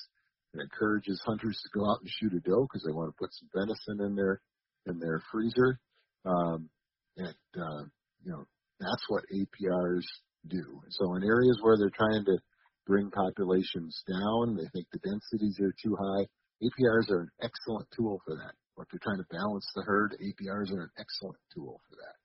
[0.54, 3.32] It encourages hunters to go out and shoot a doe because they want to put
[3.32, 4.40] some venison in their
[4.86, 5.78] in their freezer.
[6.24, 6.68] Um,
[7.16, 7.84] and uh,
[8.24, 8.44] you know
[8.80, 10.04] that's what APRs
[10.48, 10.82] do.
[10.90, 12.38] So in areas where they're trying to
[12.86, 16.26] bring populations down, they think the densities are too high.
[16.62, 18.54] APRs are an excellent tool for that.
[18.78, 22.16] If they're trying to balance the herd, APRs are an excellent tool for that.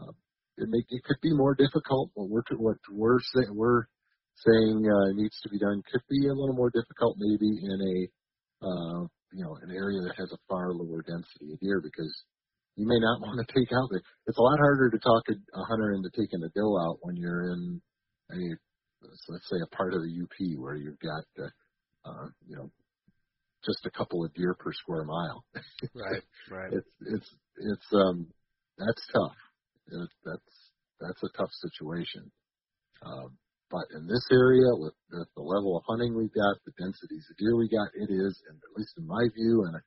[0.00, 0.12] Uh,
[0.56, 2.10] it make it could be more difficult.
[2.14, 3.84] What we're what we're saying we're
[4.44, 7.96] saying uh, needs to be done could be a little more difficult maybe in a
[8.64, 9.00] uh,
[9.32, 12.12] you know an area that has a far lower density of deer because
[12.76, 14.00] you may not want to take out the.
[14.26, 17.16] It's a lot harder to talk a, a hunter into taking a doe out when
[17.16, 17.80] you're in
[18.32, 18.38] a
[19.28, 21.50] let's say a part of the UP where you've got uh,
[22.08, 22.70] uh, you know
[23.66, 25.44] just a couple of deer per square mile.
[25.94, 26.22] Right.
[26.50, 26.72] Right.
[26.72, 28.26] it's it's it's um
[28.78, 29.36] that's tough.
[29.88, 30.54] It, that's
[31.00, 32.30] that's a tough situation.
[33.04, 33.36] Um,
[33.70, 37.36] but in this area, with, with the level of hunting we've got, the densities of
[37.36, 39.80] deer we got, it is, and at least in my view, and I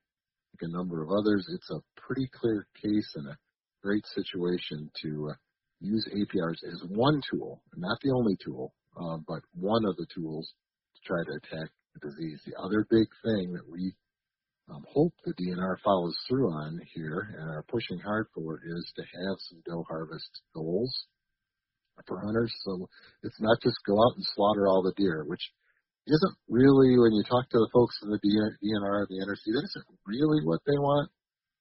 [0.52, 3.38] think a number of others, it's a pretty clear case and a
[3.82, 5.36] great situation to uh,
[5.80, 10.52] use APRs as one tool, not the only tool, uh, but one of the tools
[10.96, 12.40] to try to attack disease.
[12.46, 13.94] The other big thing that we
[14.70, 19.02] um, hope the DNR follows through on here and are pushing hard for is to
[19.02, 20.94] have some doe harvest goals
[22.08, 22.54] for hunters.
[22.64, 22.88] So
[23.24, 25.42] it's not just go out and slaughter all the deer, which
[26.08, 29.86] isn't really when you talk to the folks in the DNR, the NRC, that isn't
[30.06, 31.10] really what they want,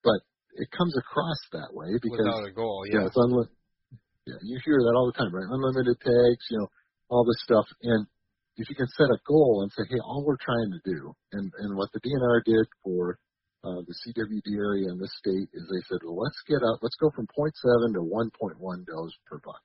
[0.04, 0.20] but
[0.56, 3.54] it comes across that way because without a goal, yeah, yeah it's unlimited.
[4.26, 5.48] Yeah, you hear that all the time, right?
[5.48, 6.68] Unlimited tags, you know,
[7.08, 8.06] all this stuff, and
[8.58, 11.46] if you can set a goal and say, hey, all we're trying to do, and,
[11.62, 13.18] and what the DNR did for
[13.62, 16.98] uh, the CWD area in this state is they said, well, let's get up, let's
[16.98, 19.62] go from 0.7 to 1.1 dose per buck.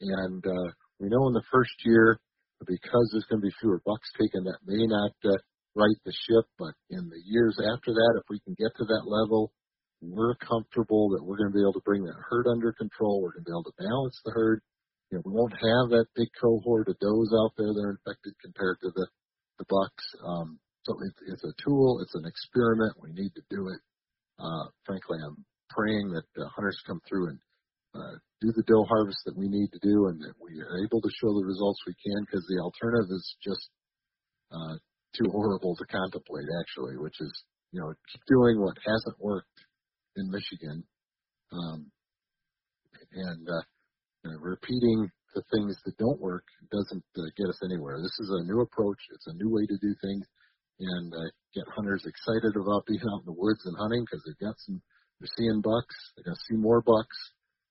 [0.00, 0.68] And uh,
[1.00, 2.20] we know in the first year,
[2.60, 5.40] because there's going to be fewer bucks taken, that may not uh,
[5.74, 9.08] right the ship, but in the years after that, if we can get to that
[9.08, 9.52] level,
[10.02, 13.20] we're comfortable that we're going to be able to bring that herd under control.
[13.20, 14.60] We're going to be able to balance the herd
[15.10, 18.34] you know, we won't have that big cohort of does out there that are infected
[18.38, 19.06] compared to the,
[19.58, 20.04] the bucks.
[20.22, 22.94] Um, so it, it's a tool, it's an experiment.
[23.02, 23.80] We need to do it.
[24.38, 27.38] Uh, frankly, I'm praying that the hunters come through and
[27.94, 31.02] uh, do the doe harvest that we need to do and that we are able
[31.02, 33.66] to show the results we can because the alternative is just
[34.54, 34.78] uh,
[35.18, 37.32] too horrible to contemplate, actually, which is,
[37.72, 39.58] you know, keep doing what hasn't worked
[40.16, 40.84] in Michigan.
[41.52, 41.90] Um,
[43.12, 43.62] and uh,
[44.26, 48.02] uh, repeating the things that don't work doesn't uh, get us anywhere.
[48.02, 48.98] This is a new approach.
[49.14, 50.26] It's a new way to do things,
[50.80, 54.46] and uh, get hunters excited about being out in the woods and hunting because they've
[54.46, 54.82] got some.
[55.20, 55.94] They're seeing bucks.
[56.16, 57.16] They're going to see more bucks.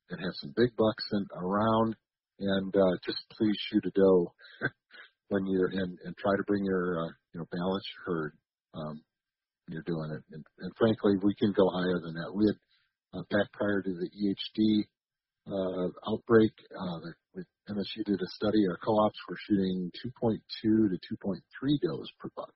[0.09, 1.95] and have some big bucks in, around,
[2.39, 4.33] and uh, just please shoot a doe
[5.29, 8.33] when you're in, and try to bring your uh, you know balanced herd
[8.73, 9.01] um,
[9.65, 10.23] when you're doing it.
[10.33, 12.33] And, and frankly, we can go higher than that.
[12.33, 12.57] We had
[13.13, 14.85] uh, back prior to the EHD
[16.07, 16.99] outbreak, uh,
[17.35, 18.65] with MSU did a study.
[18.67, 19.91] Our co-ops were shooting
[20.23, 21.39] 2.2 to 2.3
[21.81, 22.53] does per buck,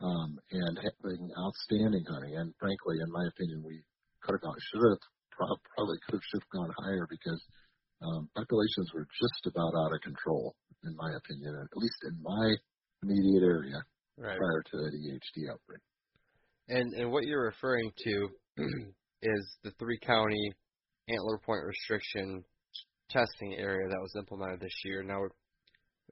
[0.00, 2.36] um, and having outstanding hunting.
[2.36, 3.82] And frankly, in my opinion, we
[4.22, 4.98] could have gone, should have
[5.74, 7.42] probably could have should have gone higher because
[8.02, 12.54] um, populations were just about out of control, in my opinion, at least in my
[13.02, 13.82] immediate area
[14.16, 14.38] right.
[14.38, 15.80] prior to the EHD outbreak.
[16.68, 18.28] And and what you're referring to
[19.22, 20.52] is the three county
[21.12, 22.44] antler point restriction
[23.10, 25.02] testing area that was implemented this year.
[25.02, 25.20] Now,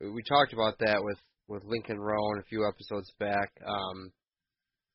[0.00, 4.12] we talked about that with with Lincoln Roan a few episodes back, um,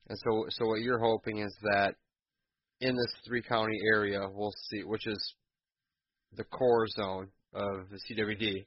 [0.08, 1.96] and so so what you're hoping is that
[2.82, 5.36] in this three county area, we'll see, which is
[6.36, 8.66] the core zone of the CWD,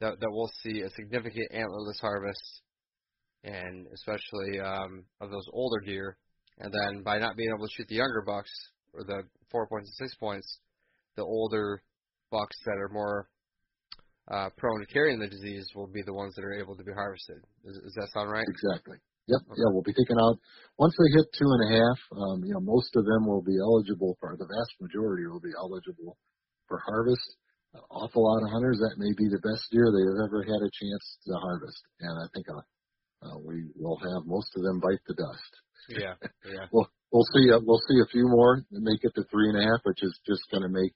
[0.00, 2.62] that that we'll see a significant antlerless harvest,
[3.44, 6.16] and especially um, of those older deer.
[6.58, 8.50] And then by not being able to shoot the younger bucks,
[8.94, 10.58] or the four points and six points,
[11.16, 11.82] the older
[12.30, 13.28] bucks that are more
[14.30, 16.92] uh, prone to carrying the disease will be the ones that are able to be
[16.92, 17.44] harvested.
[17.64, 18.46] Does, does that sound right?
[18.48, 18.96] Exactly.
[19.28, 19.40] Yep.
[19.40, 19.56] Okay.
[19.56, 20.36] Yeah, we'll be taking out
[20.76, 21.98] once they hit two and a half.
[22.12, 25.52] Um, you know, most of them will be eligible for the vast majority will be
[25.56, 26.16] eligible
[26.68, 27.36] for harvest.
[27.72, 30.70] An awful lot of hunters that may be the best deer they've ever had a
[30.70, 32.62] chance to harvest, and I think uh,
[33.24, 35.52] uh, we will have most of them bite the dust.
[35.88, 36.14] Yeah,
[36.46, 36.66] yeah.
[36.72, 37.46] well, we'll see.
[37.54, 40.18] Uh, we'll see a few more make it to three and a half, which is
[40.26, 40.90] just going to make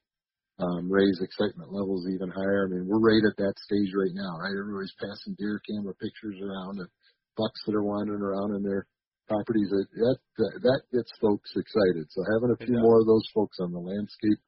[0.59, 2.67] um, raise excitement levels even higher.
[2.67, 4.59] I mean, we're right at that stage right now, right?
[4.59, 6.91] Everybody's passing deer camera pictures around of
[7.39, 8.83] bucks that are wandering around in their
[9.31, 9.71] properties.
[9.71, 12.11] That that that gets folks excited.
[12.11, 12.83] So having a few yeah.
[12.83, 14.43] more of those folks on the landscape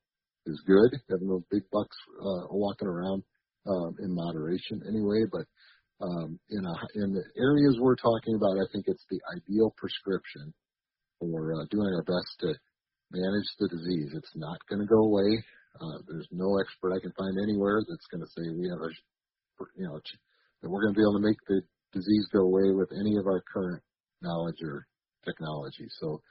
[0.51, 0.91] is good.
[1.07, 3.23] Having those big bucks uh, walking around
[3.63, 5.23] um, in moderation, anyway.
[5.31, 5.47] But
[6.03, 10.51] um, in a, in the areas we're talking about, I think it's the ideal prescription
[11.21, 12.57] for uh, doing our best to
[13.13, 14.09] manage the disease.
[14.17, 15.29] It's not going to go away.
[15.77, 18.91] Uh, there's no expert I can find anywhere that's going to say we have a,
[19.77, 21.61] you know, that we're going to be able to make the
[21.93, 23.81] disease go away with any of our current
[24.21, 24.87] knowledge or
[25.23, 25.87] technology.
[26.01, 26.21] So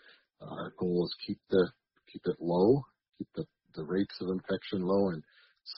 [0.43, 1.71] uh, our goal is keep the
[2.13, 2.83] keep it low,
[3.19, 5.23] keep the the rates of infection low, and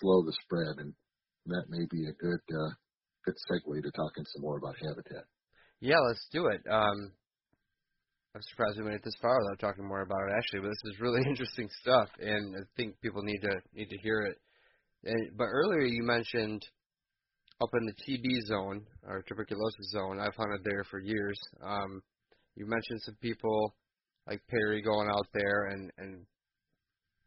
[0.01, 0.81] slow the spread.
[0.81, 0.95] And
[1.47, 2.73] that may be a good uh,
[3.25, 5.25] good segue to talking some more about habitat.
[5.81, 6.63] Yeah, let's do it.
[6.71, 7.13] Um,
[8.35, 10.93] I'm surprised we made it this far without talking more about it actually, but this
[10.95, 14.39] is really interesting stuff, and I think people need to need to hear it.
[15.05, 16.63] And, but earlier you mentioned
[17.63, 20.19] up in the TB zone or tuberculosis zone.
[20.19, 21.39] I've hunted there for years.
[21.63, 22.03] Um,
[22.57, 23.75] you mentioned some people
[24.27, 26.27] like Perry going out there and and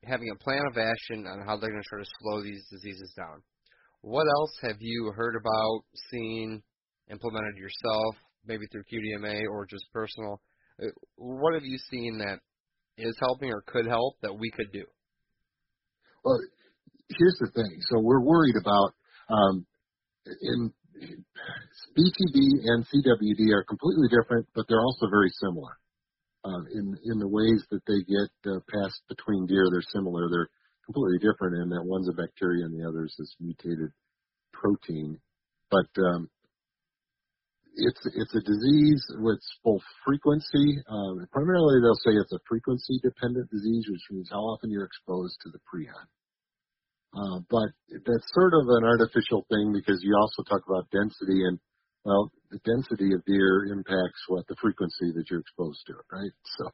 [0.04, 3.14] having a plan of action on how they're going to try to slow these diseases
[3.16, 3.42] down.
[4.02, 5.82] What else have you heard about,
[6.12, 6.62] seen,
[7.10, 10.42] implemented yourself, maybe through QDMA or just personal?
[11.18, 12.40] What have you seen that
[12.98, 14.86] is helping or could help that we could do?
[16.24, 16.40] Well,
[17.10, 17.82] here's the thing.
[17.92, 18.94] So we're worried about
[19.30, 19.66] um,
[20.26, 20.74] in
[21.98, 25.78] BTB and CWD are completely different, but they're also very similar.
[26.44, 30.30] Uh, in in the ways that they get uh, passed between deer, they're similar.
[30.30, 30.50] They're
[30.86, 33.90] completely different in that one's a bacteria and the other is mutated
[34.54, 35.20] protein.
[35.72, 36.30] But um,
[37.76, 40.80] it's it's a disease with both frequency.
[40.88, 45.38] Um, primarily, they'll say it's a frequency dependent disease, which means how often you're exposed
[45.44, 46.08] to the prion.
[47.16, 51.60] Uh, but that's sort of an artificial thing because you also talk about density and
[52.04, 56.32] well, the density of deer impacts what the frequency that you're exposed to it, right?
[56.60, 56.70] So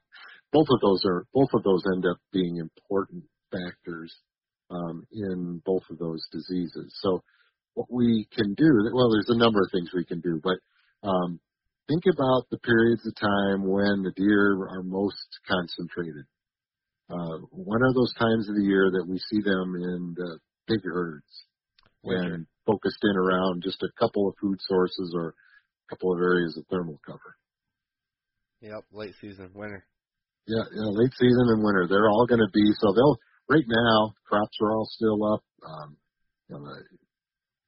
[0.52, 4.14] both of those are both of those end up being important factors
[4.70, 6.94] um, in both of those diseases.
[7.02, 7.24] So
[7.76, 10.58] what we can do, well, there's a number of things we can do, but
[11.04, 11.40] um,
[11.88, 16.26] think about the periods of time when the deer are most concentrated
[17.12, 20.80] uh, when are those times of the year that we see them in the big
[20.84, 21.28] herds
[22.04, 26.56] and focused in around just a couple of food sources or a couple of areas
[26.58, 27.36] of thermal cover?
[28.62, 29.86] Yep, late season, winter.
[30.48, 31.88] Yeah, yeah, late season and winter.
[31.90, 33.18] They're all going to be so they'll
[33.50, 35.44] right now crops are all still up.
[35.68, 35.98] Um,
[36.50, 36.84] you know, the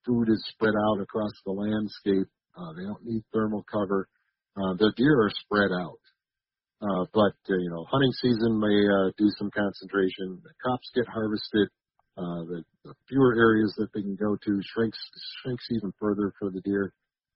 [0.06, 2.28] food is spread out across the landscape.
[2.56, 4.08] Uh, they don't need thermal cover.
[4.56, 6.00] Uh, the deer are spread out.
[6.84, 10.42] Uh, but uh, you know, hunting season may uh, do some concentration.
[10.44, 11.70] The crops get harvested.
[12.18, 15.00] Uh, the, the fewer areas that they can go to shrinks
[15.42, 16.94] shrinks even further for the deer.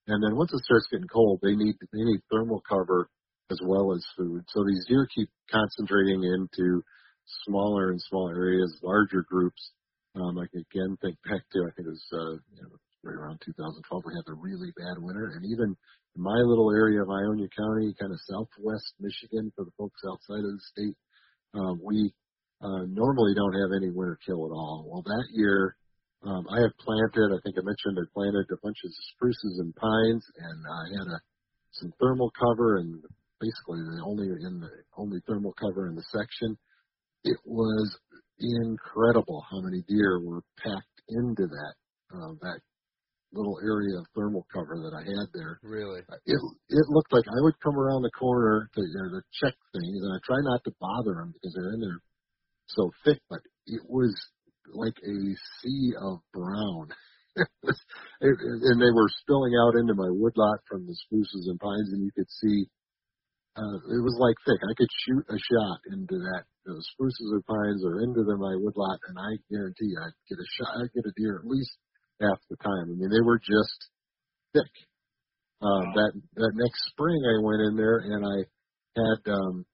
[0.07, 3.09] And then once it starts getting cold, they need they need thermal cover
[3.49, 4.43] as well as food.
[4.49, 6.84] So these deer keep concentrating into
[7.47, 9.72] smaller and smaller areas, larger groups.
[10.15, 12.76] Um, like again, think back to I think it was uh, you know
[13.07, 16.99] right around 2012 we had the really bad winter, and even in my little area
[16.99, 20.97] of Ionia County, kind of southwest Michigan for the folks outside of the state,
[21.55, 22.11] um, we
[22.59, 24.83] uh, normally don't have any winter kill at all.
[24.91, 25.77] Well, that year
[26.27, 29.71] um, I had planted, I think I mentioned I planted a bunch of spruces and
[29.75, 31.19] pines, and I had a
[31.71, 33.01] some thermal cover, and
[33.39, 36.57] basically the only in the only thermal cover in the section.
[37.23, 37.97] It was
[38.39, 41.73] incredible how many deer were packed into that
[42.13, 42.59] uh, that
[43.34, 45.59] little area of thermal cover that I had there.
[45.63, 46.01] Really?
[46.25, 49.55] It it looked like I would come around the corner to you know, to check
[49.73, 51.99] things, and I try not to bother them because they're in there
[52.67, 53.19] so thick.
[53.30, 54.15] But it was
[54.73, 55.17] like a
[55.61, 56.91] sea of brown,
[57.36, 57.80] it was,
[58.21, 62.03] it, and they were spilling out into my woodlot from the spruces and pines, and
[62.03, 62.67] you could see.
[63.57, 64.61] Uh, it was like thick.
[64.61, 68.53] I could shoot a shot into that those spruces or pines or into the, my
[68.53, 70.78] woodlot, and I guarantee I'd get a shot.
[70.78, 71.73] I'd get a deer at least
[72.22, 72.91] half the time.
[72.91, 73.80] I mean, they were just
[74.53, 74.72] thick.
[75.61, 78.38] Um, that that next spring, I went in there and I
[78.95, 79.65] had um,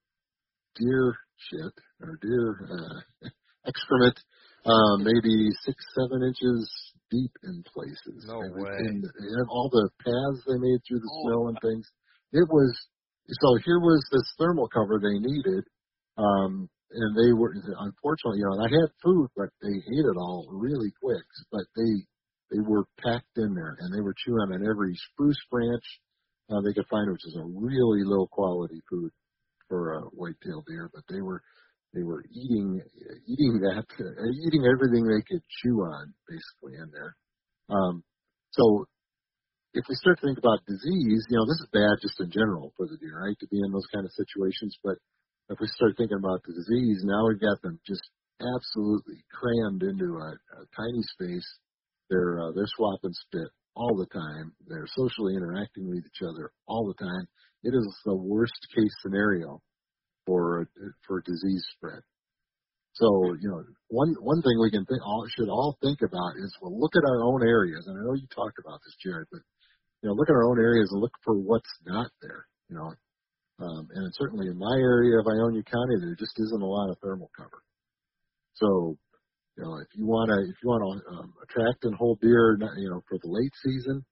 [0.76, 3.28] deer shit or deer uh,
[3.68, 4.16] excrement,
[4.64, 6.70] uh, maybe six, seven inches
[7.10, 8.24] deep in places.
[8.26, 8.72] No and, way.
[8.78, 11.22] And, and all the paths they made through the Oh.
[11.28, 11.86] snow and things.
[12.32, 12.72] It was
[13.28, 13.56] so.
[13.64, 15.64] Here was this thermal cover they needed.
[16.16, 20.46] Um, and they were unfortunately, you know, I had food, but they ate it all
[20.50, 21.26] really quick.
[21.50, 22.06] But they
[22.50, 25.84] they were packed in there, and they were chewing on every spruce branch
[26.50, 29.10] uh, they could find, which is a really low quality food
[29.68, 30.90] for a white-tailed deer.
[30.92, 31.42] But they were
[31.94, 32.80] they were eating
[33.26, 37.16] eating that uh, eating everything they could chew on, basically in there.
[37.70, 38.04] Um,
[38.50, 38.86] so
[39.74, 42.72] if we start to think about disease, you know, this is bad just in general
[42.76, 43.38] for the deer, right?
[43.40, 44.96] To be in those kind of situations, but
[45.50, 48.04] if we start thinking about the disease, now we've got them just
[48.40, 51.48] absolutely crammed into a, a tiny space.
[52.10, 54.52] They're uh, they're swapping spit all the time.
[54.66, 57.26] They're socially interacting with each other all the time.
[57.62, 59.60] It is the worst case scenario
[60.26, 60.68] for
[61.06, 62.00] for disease spread.
[62.94, 63.06] So
[63.40, 66.78] you know, one one thing we can think all should all think about is well,
[66.78, 67.86] look at our own areas.
[67.86, 69.40] And I know you talked about this, Jared, but
[70.02, 72.46] you know, look at our own areas and look for what's not there.
[72.68, 72.92] You know,
[73.60, 76.98] um, and certainly in my area of Ionia County, there just isn't a lot of
[76.98, 77.62] thermal cover.
[78.54, 78.98] So,
[79.56, 82.58] you know, if you want to, if you want to um, attract and hold deer,
[82.76, 84.04] you know, for the late season,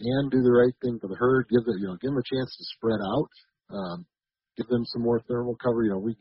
[0.00, 2.30] and do the right thing for the herd, give the, you know, give them a
[2.34, 3.28] chance to spread out,
[3.72, 4.06] um,
[4.56, 5.84] give them some more thermal cover.
[5.84, 6.16] You know, we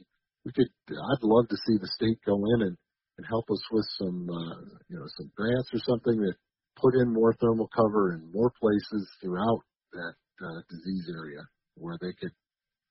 [0.46, 2.78] we could, I'd love to see the state go in and
[3.20, 4.56] and help us with some, uh,
[4.88, 6.36] you know, some grants or something that
[6.80, 9.60] put in more thermal cover in more places throughout
[9.92, 11.44] that uh, disease area
[11.76, 12.32] where they could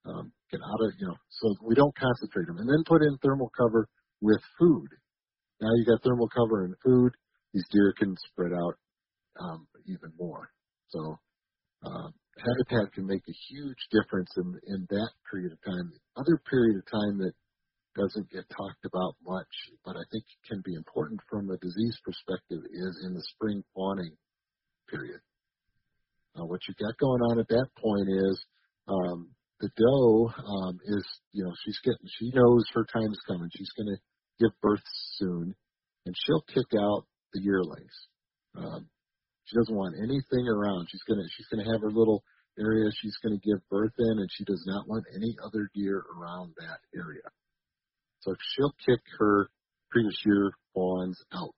[0.05, 2.59] um, get out of, you know, so we don't concentrate them.
[2.59, 3.89] And then put in thermal cover
[4.21, 4.89] with food.
[5.61, 7.13] Now you got thermal cover and food.
[7.53, 8.75] These deer can spread out
[9.41, 10.51] um, even more.
[10.89, 11.19] So
[11.85, 15.93] uh, habitat can make a huge difference in in that period of time.
[15.93, 17.33] The other period of time that
[17.97, 19.51] doesn't get talked about much,
[19.85, 24.15] but I think can be important from a disease perspective is in the spring fawning
[24.89, 25.21] period.
[26.39, 28.37] Uh, what you got going on at that point is
[28.87, 29.29] um,
[29.61, 33.51] the doe um, is, you know, she's getting, she knows her time's coming.
[33.53, 33.99] She's going to
[34.41, 34.85] give birth
[35.17, 35.55] soon,
[36.07, 37.93] and she'll kick out the yearlings.
[38.57, 38.89] Um,
[39.45, 40.89] she doesn't want anything around.
[40.91, 42.23] She's gonna, she's gonna have her little
[42.59, 46.55] area she's to give birth in, and she does not want any other deer around
[46.59, 47.23] that area.
[48.21, 49.49] So she'll kick her
[49.91, 51.55] previous year fawns out.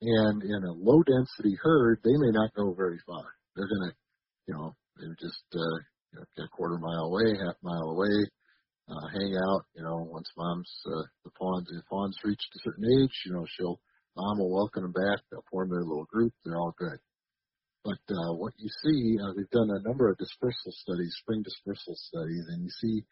[0.00, 3.22] And in a low density herd, they may not go very far.
[3.54, 3.96] They're to,
[4.48, 5.78] you know, they're just uh,
[6.12, 8.26] you know, a quarter mile away, half mile away,
[8.88, 9.64] uh, hang out.
[9.74, 13.46] You know, once mom's uh, the fawns, the fawns reached a certain age, you know,
[13.56, 13.80] she'll
[14.16, 15.20] mom will welcome them back.
[15.30, 16.32] They'll form their little group.
[16.44, 16.98] They're all good.
[17.84, 21.96] But uh, what you see, uh, we've done a number of dispersal studies, spring dispersal
[21.96, 23.04] studies, and you see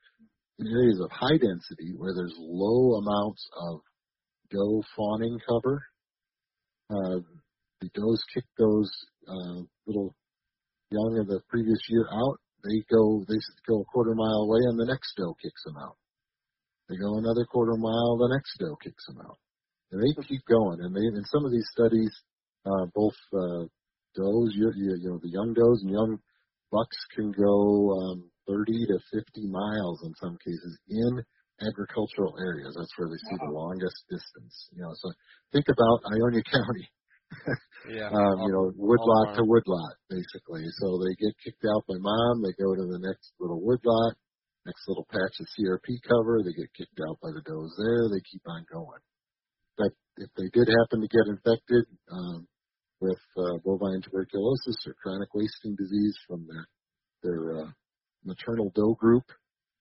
[0.60, 3.80] in areas of high density where there's low amounts of
[4.50, 5.82] doe fawning cover,
[6.90, 7.18] uh,
[7.80, 8.90] the does kick those
[9.26, 10.14] uh, little
[10.90, 12.38] young of the previous year out.
[12.64, 15.96] They go, they go a quarter mile away, and the next doe kicks them out.
[16.88, 19.38] They go another quarter mile, the next doe kicks them out,
[19.92, 20.80] and they keep going.
[20.82, 22.12] And they, in some of these studies,
[22.66, 23.64] uh, both uh,
[24.14, 26.18] does, you, you, you know, the young does and young
[26.70, 31.22] bucks can go um, 30 to 50 miles in some cases in
[31.62, 32.74] agricultural areas.
[32.76, 33.46] That's where they see wow.
[33.46, 34.68] the longest distance.
[34.74, 35.12] You know, so
[35.52, 36.88] think about Ionia County.
[37.90, 38.10] Yeah.
[38.14, 40.66] Um, you know, woodlot to woodlot, basically.
[40.82, 42.42] So they get kicked out by mom.
[42.42, 44.14] They go to the next little woodlot,
[44.66, 46.42] next little patch of CRP cover.
[46.42, 48.10] They get kicked out by the does there.
[48.10, 49.02] They keep on going.
[49.78, 52.46] But if they did happen to get infected, um,
[53.00, 56.66] with uh, bovine tuberculosis or chronic wasting disease from their
[57.22, 57.70] their uh,
[58.24, 59.24] maternal doe group,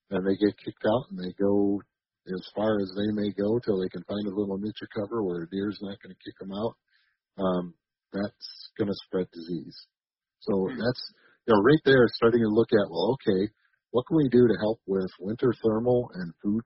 [0.10, 1.82] and they get kicked out and they go
[2.28, 5.24] as far as they may go till they can find a little niche of cover
[5.24, 6.76] where a deer's not going to kick them out.
[7.40, 7.74] Um,
[8.12, 9.78] that's going to spread disease.
[10.42, 10.80] So mm-hmm.
[10.80, 11.04] that's
[11.48, 13.48] you know right there starting to look at well, okay,
[13.92, 16.62] what can we do to help with winter thermal and food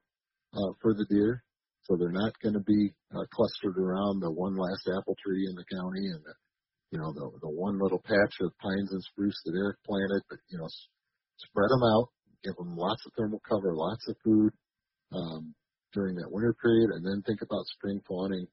[0.53, 1.43] uh, for the deer?
[1.83, 5.55] So they're not going to be uh, clustered around the one last apple tree in
[5.55, 6.33] the county and the
[6.93, 10.37] you know, the, the one little patch of pines and spruce that Eric planted, but,
[10.53, 10.69] you know,
[11.41, 12.13] spread them out,
[12.45, 14.53] give them lots of thermal cover, lots of food,
[15.11, 15.55] um,
[15.91, 18.45] during that winter period, and then think about spring fawning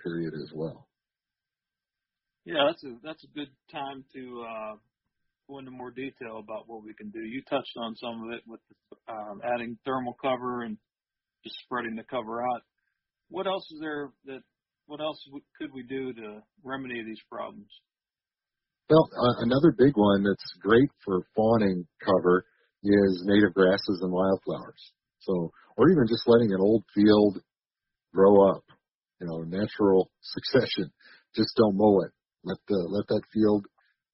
[0.00, 0.86] period as well.
[2.48, 4.74] Yeah, that's a that's a good time to uh,
[5.50, 7.20] go into more detail about what we can do.
[7.20, 8.60] You touched on some of it with
[9.06, 10.78] um, adding thermal cover and
[11.44, 12.62] just spreading the cover out.
[13.28, 14.40] What else is there that
[14.86, 15.20] what else
[15.60, 17.68] could we do to remedy these problems?
[18.88, 22.46] Well, uh, another big one that's great for fawning cover
[22.82, 24.92] is native grasses and wildflowers.
[25.20, 27.42] So, or even just letting an old field
[28.14, 28.64] grow up,
[29.20, 30.90] you know, natural succession.
[31.36, 32.12] Just don't mow it.
[32.44, 33.66] Let the let that field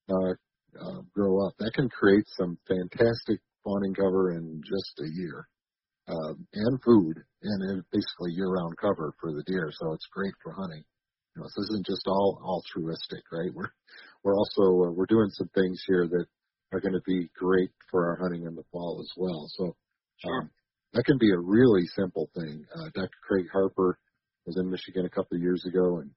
[0.09, 0.35] uh,
[0.81, 1.55] uh, grow up.
[1.59, 5.49] That can create some fantastic fawning cover in just a year,
[6.09, 9.71] uh, and food, and basically year-round cover for the deer.
[9.73, 10.85] So it's great for hunting.
[11.35, 13.53] You know, this isn't just all altruistic, right?
[13.55, 13.73] We're
[14.23, 16.27] we're also uh, we're doing some things here that
[16.73, 19.47] are going to be great for our hunting in the fall as well.
[19.55, 19.77] So
[20.19, 20.41] sure.
[20.43, 20.51] um,
[20.93, 22.65] that can be a really simple thing.
[22.75, 23.19] Uh, Dr.
[23.27, 23.99] Craig Harper
[24.47, 26.11] was in Michigan a couple of years ago, and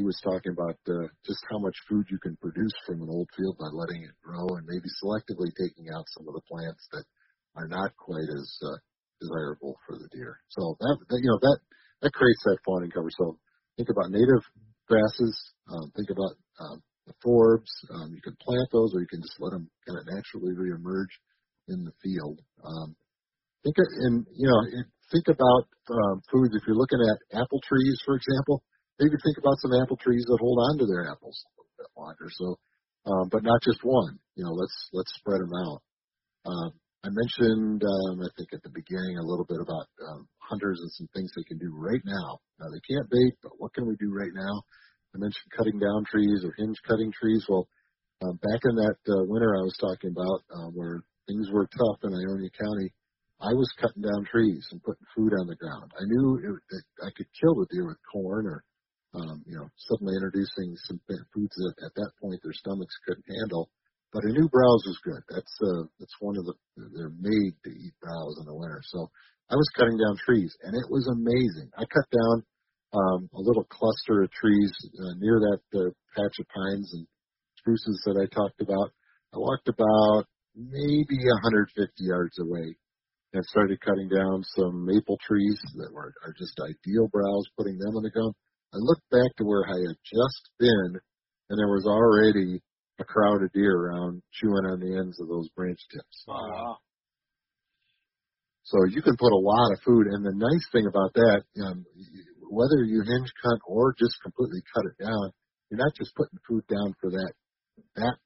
[0.00, 3.28] he was talking about uh, just how much food you can produce from an old
[3.36, 7.04] field by letting it grow and maybe selectively taking out some of the plants that
[7.52, 8.80] are not quite as uh,
[9.20, 10.40] desirable for the deer.
[10.56, 11.58] So that, that you know that
[12.00, 13.12] that creates that fawning cover.
[13.12, 13.36] So
[13.76, 14.40] think about native
[14.88, 15.36] grasses.
[15.68, 16.32] Um, think about
[16.64, 17.68] um, the forbs.
[17.92, 21.12] Um, you can plant those, or you can just let them kind of naturally reemerge
[21.68, 22.40] in the field.
[22.64, 22.96] Um,
[23.68, 24.60] think of, and you know,
[25.12, 26.56] think about um, foods.
[26.56, 28.64] If you're looking at apple trees, for example,
[29.00, 31.90] maybe think about some apple trees that hold on to their apples a little bit
[31.96, 32.28] longer.
[32.28, 32.46] So,
[33.08, 34.20] um, but not just one.
[34.36, 35.80] You know, let's let's spread them out.
[36.44, 36.70] Um,
[37.00, 40.92] I mentioned, um, I think at the beginning, a little bit about um, hunters and
[40.92, 42.44] some things they can do right now.
[42.60, 44.54] Now they can't bait, but what can we do right now?
[45.16, 47.44] I mentioned cutting down trees or hinge cutting trees.
[47.48, 47.66] Well,
[48.20, 52.04] um, back in that uh, winter I was talking about, uh, where things were tough
[52.04, 52.92] in Ionia County,
[53.40, 55.90] I was cutting down trees and putting food on the ground.
[55.96, 58.62] I knew it, it, I could kill the deer with corn or,
[59.14, 61.00] um, you know, suddenly introducing some
[61.34, 63.70] foods that at that point their stomachs couldn't handle.
[64.12, 65.22] But a new browse is good.
[65.30, 68.82] That's uh, that's one of the they're made to eat browse in the winter.
[68.90, 69.10] So
[69.50, 71.70] I was cutting down trees, and it was amazing.
[71.78, 72.42] I cut down
[72.90, 77.06] um, a little cluster of trees uh, near that uh, patch of pines and
[77.58, 78.90] spruces that I talked about.
[79.34, 80.26] I walked about
[80.58, 81.70] maybe 150
[82.02, 82.74] yards away,
[83.32, 87.94] and started cutting down some maple trees that were are just ideal browse, putting them
[87.94, 88.34] on the ground.
[88.72, 91.00] I looked back to where I had just been,
[91.50, 92.62] and there was already
[93.00, 96.24] a crowd of deer around chewing on the ends of those branch tips.
[96.28, 96.78] Wow.
[98.62, 101.84] So you can put a lot of food, and the nice thing about that, um,
[102.48, 105.32] whether you hinge cut or just completely cut it down,
[105.70, 107.32] you're not just putting food down for that
[107.96, 108.16] that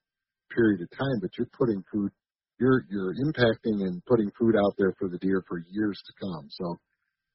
[0.53, 2.11] period of time, but you're putting food,
[2.59, 6.45] you're you're impacting and putting food out there for the deer for years to come.
[6.49, 6.77] So,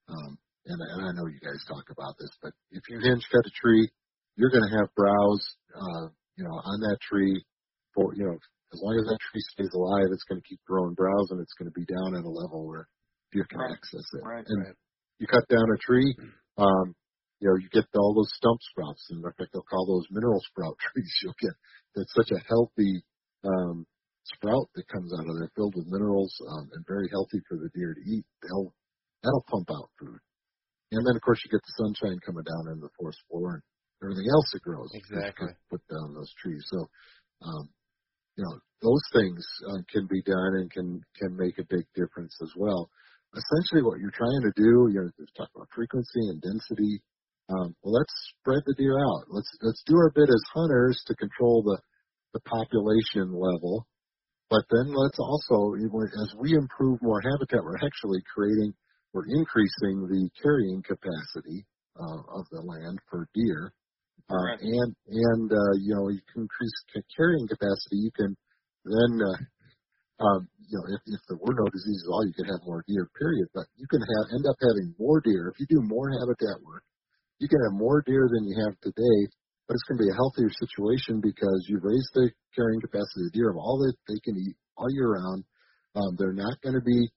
[0.09, 0.39] um,
[0.71, 3.55] and, and I know you guys talk about this, but if you hinge cut a
[3.59, 3.91] tree,
[4.37, 5.45] you're going to have browse,
[5.75, 6.07] uh,
[6.39, 7.43] you know, on that tree
[7.95, 8.39] for you know
[8.73, 11.55] as long as that tree stays alive, it's going to keep growing browse and it's
[11.59, 12.87] going to be down at a level where
[13.33, 13.75] deer can Right.
[13.75, 14.23] access it.
[14.23, 14.47] Right.
[14.47, 14.77] and Right.
[15.19, 16.15] you cut down a tree,
[16.59, 16.95] um,
[17.41, 20.41] you know, you get all those stump sprouts, and in fact, they'll call those mineral
[20.47, 21.13] sprout trees.
[21.23, 21.55] You'll get
[21.97, 23.03] that's such a healthy
[23.45, 23.87] um,
[24.37, 27.71] sprout that comes out of there, filled with minerals um, and very healthy for the
[27.75, 28.25] deer to eat.
[28.43, 28.75] They'll
[29.23, 30.21] that'll pump out food,
[30.93, 33.63] and then of course you get the sunshine coming down in the forest floor and
[34.03, 34.91] everything else that grows.
[34.95, 35.49] Exactly.
[35.71, 36.89] Put down those trees, so
[37.43, 37.69] um,
[38.37, 42.35] you know those things uh, can be done and can can make a big difference
[42.43, 42.91] as well.
[43.31, 46.99] Essentially, what you're trying to do, you know, let's talk about frequency and density.
[47.47, 49.31] Um, well, let's spread the deer out.
[49.31, 51.79] Let's let's do our bit as hunters to control the
[52.35, 53.87] the population level,
[54.51, 58.75] but then let's also, as we improve more habitat, we're actually creating,
[59.13, 61.67] we're increasing the carrying capacity
[61.99, 63.73] uh, of the land for deer.
[64.31, 64.63] Uh, Correct.
[64.63, 66.77] and and uh, you know you can increase
[67.17, 67.99] carrying capacity.
[67.99, 68.31] You can
[68.87, 69.39] then uh,
[70.23, 72.87] um, you know if, if there were no diseases at all, you could have more
[72.87, 73.11] deer.
[73.19, 73.49] Period.
[73.51, 76.87] But you can have end up having more deer if you do more habitat work.
[77.43, 79.19] You can have more deer than you have today,
[79.67, 83.33] but it's going to be a healthier situation because you've raised the carrying capacity of
[83.33, 85.43] the deer of all that they can eat all year round.
[85.97, 87.11] Um, they're not going to be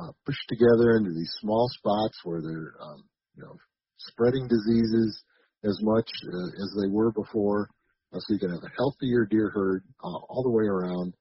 [0.00, 3.04] uh, pushed together into these small spots where they're um,
[3.36, 3.56] you know
[3.98, 5.22] spreading diseases
[5.64, 7.68] as much uh, as they were before.
[8.12, 11.14] Uh, so you can have a healthier deer herd uh, all the way around.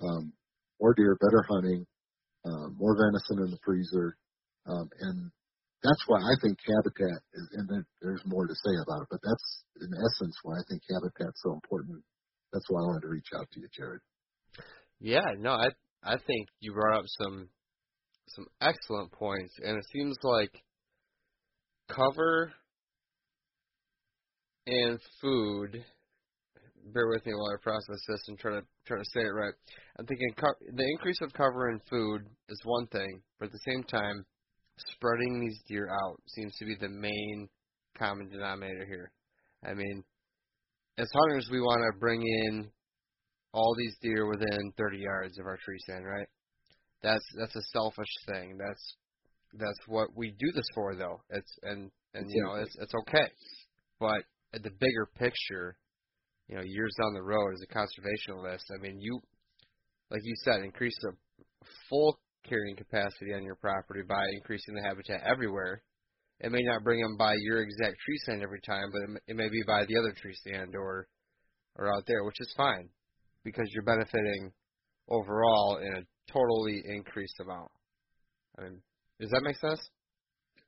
[0.00, 0.32] Um,
[0.80, 1.84] more deer, better hunting,
[2.46, 4.16] uh, more venison in the freezer,
[4.66, 5.30] um, and
[5.82, 7.48] that's why I think habitat is.
[7.54, 11.42] And there's more to say about it, but that's in essence why I think habitat's
[11.42, 12.02] so important.
[12.52, 14.00] That's why I wanted to reach out to you, Jared.
[15.00, 15.68] Yeah, no, I
[16.02, 17.48] I think you brought up some
[18.34, 20.50] some excellent points, and it seems like
[21.88, 22.52] cover
[24.66, 25.84] and food.
[26.92, 29.52] Bear with me while I process this and try to try to say it right.
[29.98, 33.70] I'm thinking co- the increase of cover and food is one thing, but at the
[33.70, 34.24] same time,
[34.94, 37.48] spreading these deer out seems to be the main
[37.98, 39.10] common denominator here.
[39.64, 40.04] I mean,
[40.98, 42.70] as hunters, we want to bring in
[43.52, 46.28] all these deer within 30 yards of our tree stand, right?
[47.02, 48.58] That's that's a selfish thing.
[48.58, 48.96] That's
[49.54, 51.20] that's what we do this for, though.
[51.30, 53.30] It's and and you know it's it's okay,
[54.00, 54.22] but
[54.54, 55.76] at the bigger picture,
[56.48, 59.20] you know, years down the road as a conservationist, I mean, you
[60.10, 61.12] like you said, increase the
[61.88, 62.18] full
[62.48, 65.82] carrying capacity on your property by increasing the habitat everywhere.
[66.40, 69.36] It may not bring them by your exact tree stand every time, but it it
[69.36, 71.06] may be by the other tree stand or
[71.76, 72.88] or out there, which is fine
[73.44, 74.52] because you're benefiting
[75.08, 77.70] overall in a totally increased amount.
[78.58, 78.82] I mean,
[79.20, 79.80] does that make sense?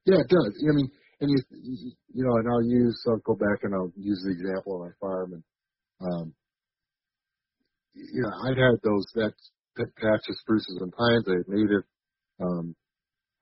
[0.06, 0.52] Yeah, it does.
[0.68, 0.90] I mean,
[1.20, 4.76] and you, you know, and I'll use, I'll go back and I'll use the example
[4.76, 5.44] of my farm, and
[6.00, 6.34] um,
[7.94, 9.32] you know, I'd had those that
[9.76, 11.24] that patch of spruces and pines.
[11.28, 11.84] I had native
[12.40, 12.74] um,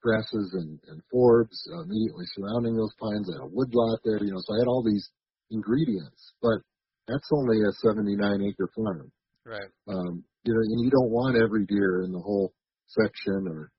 [0.02, 3.30] grasses and and forbs uh, immediately surrounding those pines.
[3.30, 5.08] I had a woodlot there, you know, so I had all these
[5.50, 6.58] ingredients, but
[7.06, 9.10] that's only a 79 acre farm.
[9.48, 9.70] Right.
[9.88, 12.52] Um, you know, and you don't want every deer in the whole
[12.86, 13.72] section or,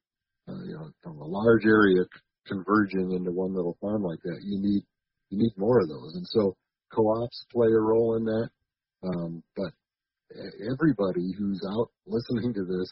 [0.49, 2.05] uh, you know, from a large area
[2.47, 4.39] converging into one little farm like that.
[4.41, 4.83] You need,
[5.29, 6.15] you need more of those.
[6.15, 6.55] And so
[6.91, 8.49] co-ops play a role in that.
[9.03, 9.71] Um, but
[10.71, 12.89] everybody who's out listening to this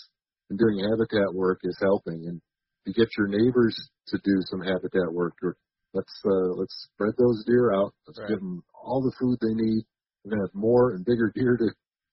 [0.50, 2.26] and doing habitat work is helping.
[2.30, 2.42] And
[2.86, 3.76] to get your neighbors
[4.10, 5.58] to do some habitat work, or
[5.94, 7.94] let's, uh, let's spread those deer out.
[8.08, 8.30] Let's Right.
[8.30, 9.84] give them all the food they need.
[10.24, 11.70] We're to have more and bigger deer to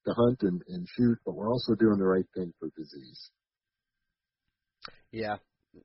[0.07, 3.31] to hunt and, and shoot, but we're also doing the right thing for disease.
[5.13, 5.37] Yeah,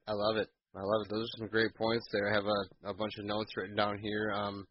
[0.07, 0.49] I love it.
[0.75, 1.09] I love it.
[1.09, 2.29] Those are some great points there.
[2.31, 4.31] I have a, a bunch of notes written down here.
[4.31, 4.65] Um,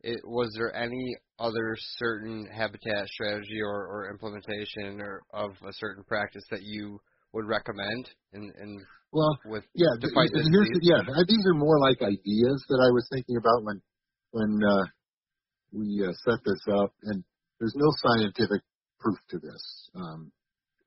[0.00, 6.04] it, was there any other certain habitat strategy or, or implementation or of a certain
[6.04, 7.00] practice that you
[7.32, 11.54] would recommend in, in Well, with yeah, to th- fight this here's, yeah, these are
[11.54, 13.80] more like ideas that I was thinking about when
[14.30, 14.84] when uh,
[15.72, 17.24] we uh, set this up, and
[17.58, 18.62] there's no scientific
[19.04, 19.64] proof to this.
[19.94, 20.32] Um,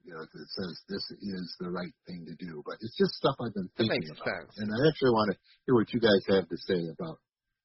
[0.02, 2.64] you know, that says this is the right thing to do.
[2.66, 4.26] But it's just stuff I've been thinking about.
[4.26, 4.58] sense.
[4.58, 5.38] And I actually want to
[5.68, 7.20] hear what you guys have to say about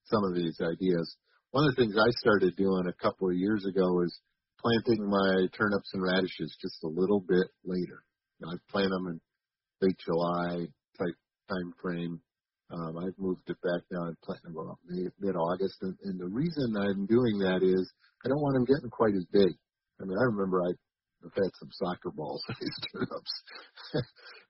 [0.05, 1.07] some of these ideas.
[1.55, 4.13] One of the things I started doing a couple of years ago is
[4.59, 8.05] planting my turnips and radishes just a little bit later.
[8.39, 9.21] You know, I plant them in
[9.81, 10.67] late July
[10.99, 11.17] type
[11.49, 12.21] time frame.
[12.73, 15.77] Um, I've moved it back now and planting them about mid August.
[15.83, 17.87] And, and the reason I'm doing that is
[18.25, 19.55] I don't want them getting quite as big.
[20.03, 20.73] I mean, I remember I
[21.25, 23.35] I've had some soccer ball sized turnips.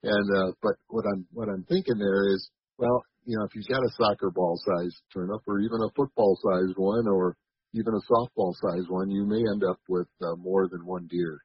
[0.03, 3.69] and uh but what I'm what I'm thinking there is, well, you know, if you've
[3.69, 7.37] got a soccer ball sized turnip or even a football sized one or
[7.75, 11.39] even a softball sized one, you may end up with uh, more than one deer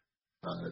[0.43, 0.71] uh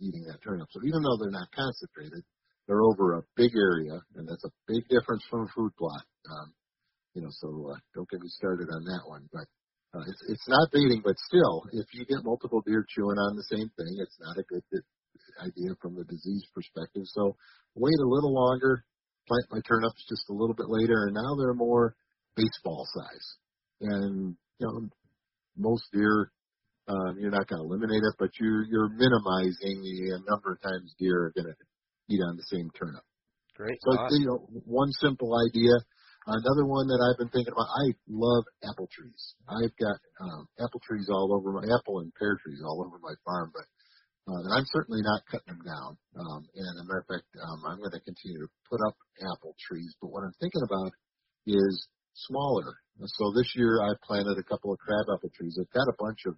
[0.00, 0.68] eating that turnip.
[0.70, 2.22] So even though they're not concentrated,
[2.68, 6.04] they're over a big area and that's a big difference from a fruit plot.
[6.30, 6.52] Um
[7.14, 9.26] you know, so uh, don't get me started on that one.
[9.32, 9.48] But
[9.94, 13.46] uh, it's, it's not baiting, but still, if you get multiple deer chewing on the
[13.50, 14.62] same thing, it's not a good,
[15.42, 17.02] idea from the disease perspective.
[17.06, 17.36] So
[17.74, 18.84] wait a little longer,
[19.28, 21.94] plant my turnips just a little bit later, and now they're more
[22.36, 23.26] baseball size.
[23.80, 24.88] And you know,
[25.56, 26.32] most deer,
[26.88, 30.94] um, you're not going to eliminate it, but you're you're minimizing the number of times
[30.98, 31.56] deer are going to
[32.14, 33.02] eat on the same turnip.
[33.56, 33.78] Great.
[33.84, 34.10] So thought.
[34.12, 35.72] you know, one simple idea.
[36.26, 37.70] Another one that I've been thinking about.
[37.70, 39.38] I love apple trees.
[39.46, 43.14] I've got um, apple trees all over my apple and pear trees all over my
[43.22, 43.62] farm, but
[44.26, 45.94] uh, and I'm certainly not cutting them down.
[46.18, 48.98] Um, and as a matter of fact, um, I'm going to continue to put up
[49.22, 49.94] apple trees.
[50.02, 50.90] But what I'm thinking about
[51.46, 51.86] is
[52.26, 52.74] smaller.
[52.98, 55.54] So this year I planted a couple of crab apple trees.
[55.62, 56.34] I've got a bunch of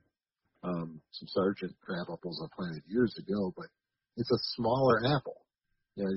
[0.68, 3.72] um, some Sargent crab apples I planted years ago, but
[4.20, 5.47] it's a smaller apple.
[5.98, 6.14] You know,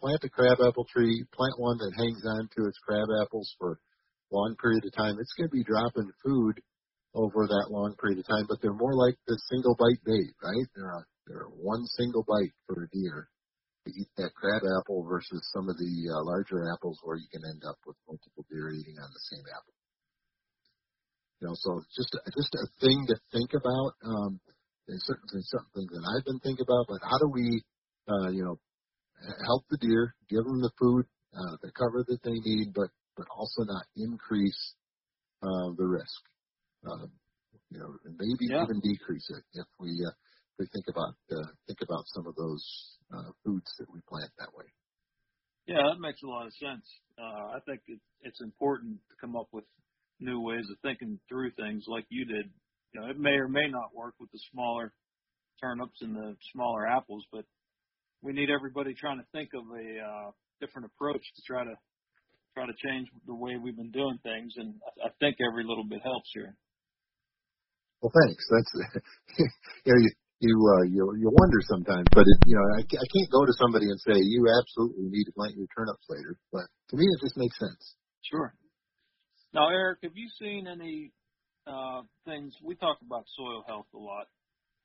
[0.00, 3.76] plant, a crab apple tree, plant one that hangs on to its crab apples for
[3.76, 5.20] a long period of time.
[5.20, 6.56] It's going to be dropping food
[7.12, 10.68] over that long period of time, but they're more like the single bite bait, right?
[10.72, 13.28] They're a, they're one single bite for a deer
[13.84, 17.44] to eat that crab apple versus some of the uh, larger apples where you can
[17.44, 19.76] end up with multiple deer eating on the same apple.
[21.44, 23.92] You know, so just just a thing to think about.
[24.08, 24.40] Um,
[24.88, 26.88] it's certainly something that I've been thinking about.
[26.88, 27.60] But how do we,
[28.08, 28.56] uh, you know,
[29.46, 33.26] help the deer, give them the food, uh, the cover that they need, but but
[33.36, 34.74] also not increase
[35.42, 36.22] uh, the risk.
[36.86, 37.12] Um,
[37.70, 38.62] you know, maybe Yeah.
[38.62, 40.12] even decrease it if we uh,
[40.58, 42.64] we think about uh, think about some of those
[43.14, 44.66] uh, foods that we plant that way.
[45.66, 46.86] Yeah, that makes a lot of sense.
[47.18, 49.64] Uh, I think it, it's important to come up with
[50.20, 52.50] new ways of thinking through things like you did.
[52.94, 54.92] You know, it may or may not work with the smaller
[55.60, 57.44] turnips and the smaller apples, but
[58.22, 60.30] we need everybody trying to think of a uh,
[60.60, 61.74] different approach to try to
[62.54, 64.54] try to change the way we've been doing things.
[64.56, 66.56] And I, I think every little bit helps here.
[68.02, 68.42] Well, thanks.
[68.50, 68.72] That's
[69.84, 73.06] you know you you uh, you you wonder sometimes, but it, you know I, I
[73.10, 76.38] can't go to somebody and say you absolutely need to plant your turnips later.
[76.52, 77.94] But to me, it just makes sense.
[78.22, 78.54] Sure.
[79.54, 81.10] Now, Eric, have you seen any
[81.66, 82.54] uh, things?
[82.62, 84.26] We talk about soil health a lot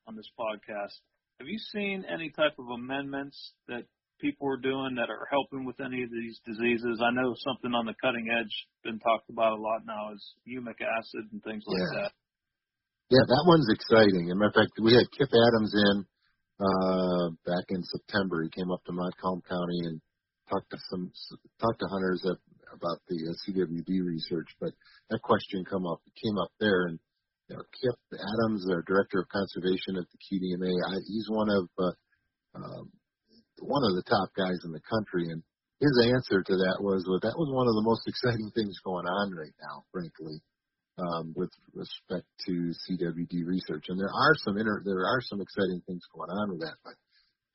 [0.06, 0.98] on this podcast.
[1.40, 3.36] Have you seen any type of amendments
[3.66, 3.84] that
[4.20, 7.02] people are doing that are helping with any of these diseases?
[7.02, 8.54] I know something on the cutting edge
[8.84, 12.02] been talked about a lot now is humic acid and things like Yeah.
[12.02, 12.12] that.
[13.10, 14.30] Yeah, that one's exciting.
[14.30, 16.06] As a matter of fact, we had Kip Adams in
[16.60, 18.42] uh, back in September.
[18.42, 20.00] He came up to Montcalm County and
[20.48, 21.12] talked to some
[21.60, 22.38] talked to hunters at,
[22.72, 24.48] about the uh, CWD research.
[24.58, 24.72] But
[25.10, 26.98] that question come up came up there, and
[27.54, 31.94] know, Kip Adams, our director of conservation at the QDMA, I, he's one of uh,
[32.54, 32.92] um,
[33.62, 35.42] one of the top guys in the country, and
[35.80, 39.06] his answer to that was, well, that was one of the most exciting things going
[39.06, 40.42] on right now, frankly
[40.98, 43.86] um, with respect to CWD research.
[43.88, 46.76] And there are some inter- there are some exciting things going on with that.
[46.84, 46.94] But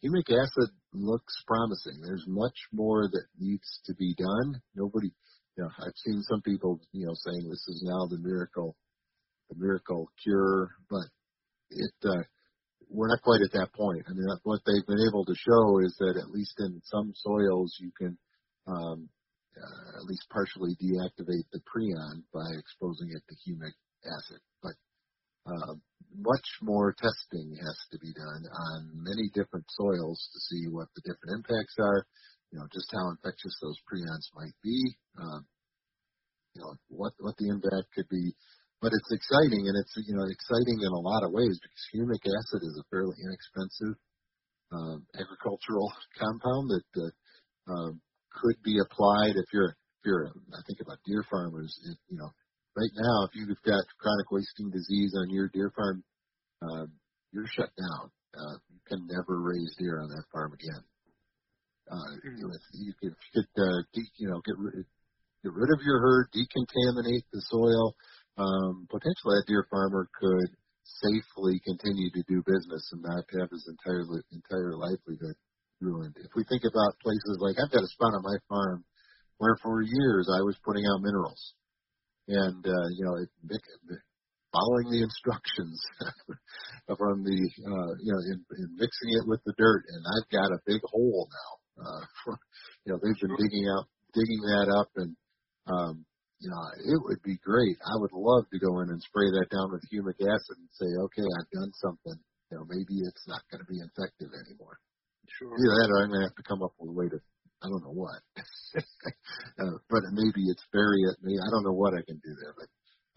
[0.04, 2.02] humic acid looks promising.
[2.02, 4.62] There's much more that needs to be done.
[4.76, 5.12] Nobody,
[5.58, 8.76] you know, I've seen some people, you know, saying this is now the miracle,
[9.50, 11.08] the miracle cure, but
[11.72, 11.94] it.
[12.04, 12.24] Uh,
[12.90, 14.02] we're not quite at that point.
[14.10, 17.78] I mean, what they've been able to show is that at least in some soils,
[17.80, 18.18] you can
[18.66, 19.08] um,
[19.54, 24.42] uh, at least partially deactivate the prion by exposing it to humic acid.
[24.64, 24.76] But
[25.46, 25.74] uh,
[26.18, 31.02] much more testing has to be done on many different soils to see what the
[31.06, 32.06] different impacts are.
[32.52, 34.98] You know, just how infectious those prions might be.
[35.22, 35.46] Um,
[36.56, 38.34] you know, what what the impact could be.
[38.82, 42.24] But it's exciting, and it's you know exciting in a lot of ways because humic
[42.24, 43.96] acid is a fairly inexpensive
[44.72, 47.12] um, agricultural compound that uh,
[47.72, 48.02] um,
[48.42, 51.76] could be applied if you're if you're I think about deer farmers.
[51.92, 52.32] It, you know,
[52.78, 56.04] right now if you've got chronic wasting disease on your deer farm,
[56.62, 56.92] um,
[57.32, 58.12] you're shut down.
[58.36, 60.84] Uh, you can never raise deer on that farm again.
[61.92, 62.32] Uh, you,
[62.74, 64.86] you could, you could uh, de- you know, get rid,
[65.44, 67.96] get rid of your herd, decontaminate the soil.
[68.40, 70.56] Um, potentially, that deer farmer could
[71.04, 75.36] safely continue to do business and not have his entire entire livelihood
[75.82, 76.16] ruined.
[76.18, 78.84] If we think about places like I've got a spot on my farm
[79.38, 81.54] where for years I was putting out minerals,
[82.28, 83.62] and uh, you know, it, it,
[84.56, 85.78] following the instructions
[86.98, 90.56] from the uh, you know in, in mixing it with the dirt, and I've got
[90.56, 91.52] a big hole now.
[91.84, 92.40] Uh, for,
[92.86, 93.86] you know, they've been digging out
[94.16, 95.16] digging that up and
[95.68, 96.06] um,
[96.40, 96.64] you know,
[96.96, 97.76] it would be great.
[97.84, 100.88] I would love to go in and spray that down with humic acid and say,
[100.88, 102.18] okay, I've done something.
[102.50, 104.80] You know, maybe it's not going to be infective anymore.
[105.28, 105.52] Sure.
[105.52, 107.20] Either that or I'm going to have to come up with a way to,
[107.62, 108.24] I don't know what.
[109.62, 111.20] uh, but maybe it's bury it.
[111.22, 112.70] Maybe, I don't know what I can do there, but,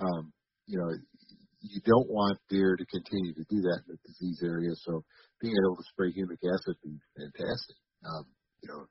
[0.02, 0.34] um,
[0.66, 0.90] you know,
[1.62, 4.74] you don't want deer to continue to do that in the disease area.
[4.82, 5.06] So
[5.38, 7.78] being able to spray humic acid would be fantastic.
[8.02, 8.26] Um,
[8.62, 8.82] you know,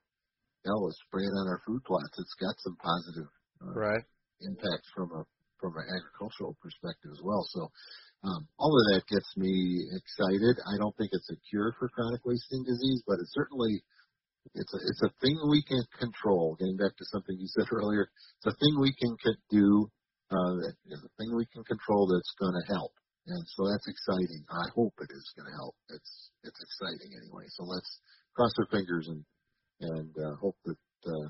[0.63, 2.15] hell, let's spray it on our food plots.
[2.15, 3.27] It's got some positive
[3.59, 4.05] uh, Right.
[4.45, 5.23] Impact from a
[5.61, 7.45] from an agricultural perspective as well.
[7.53, 7.69] So
[8.25, 10.57] um, all of that gets me excited.
[10.65, 13.81] I don't think it's a cure for chronic wasting disease, but it's certainly
[14.53, 16.57] it's a it's a thing we can control.
[16.57, 18.09] Getting back to something you said earlier,
[18.41, 19.15] it's a thing we can
[19.49, 19.89] do.
[20.31, 22.93] Uh, that a thing we can control that's going to help,
[23.27, 24.45] and so that's exciting.
[24.47, 25.75] I hope it is going to help.
[25.89, 27.45] It's it's exciting anyway.
[27.49, 27.99] So let's
[28.33, 29.25] cross our fingers and
[29.81, 31.29] and uh, hope that uh,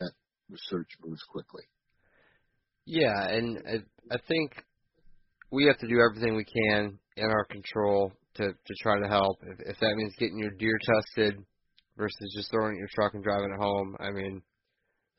[0.00, 0.12] that
[0.48, 1.64] research moves quickly.
[2.84, 4.52] Yeah, and I, I think
[5.50, 9.38] we have to do everything we can in our control to to try to help.
[9.42, 11.36] If, if that means getting your deer tested
[11.96, 14.42] versus just throwing it your truck and driving it home, I mean,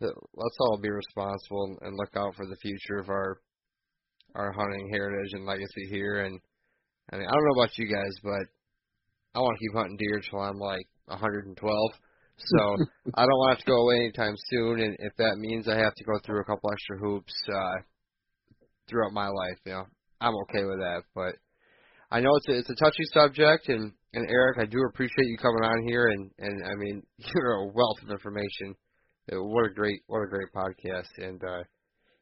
[0.01, 3.39] let's all be responsible and, and look out for the future of our
[4.35, 6.25] our hunting heritage and legacy here.
[6.25, 6.39] And
[7.11, 8.47] I mean, I don't know about you guys, but
[9.35, 11.91] I want to keep hunting deer till I'm like 112.
[12.37, 12.77] So
[13.15, 15.93] I don't want have to go away anytime soon, and if that means I have
[15.95, 17.81] to go through a couple extra hoops uh,
[18.89, 19.85] throughout my life, you know,
[20.19, 21.03] I'm okay with that.
[21.15, 21.35] But
[22.11, 25.37] I know it's a, it's a touchy subject, and and Eric, I do appreciate you
[25.37, 28.75] coming on here, and and I mean you're a wealth of information.
[29.31, 31.63] Uh, What a great what a great podcast, and uh,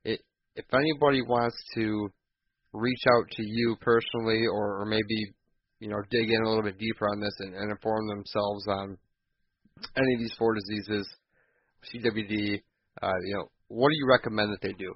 [0.04, 0.20] it
[0.56, 2.10] if anybody wants to
[2.74, 5.34] reach out to you personally, or or maybe
[5.80, 8.98] you know dig in a little bit deeper on this and, and inform themselves on
[9.96, 11.08] any of these four diseases,
[11.90, 12.62] CWD,
[13.02, 14.94] uh, you know, what do you recommend that they do?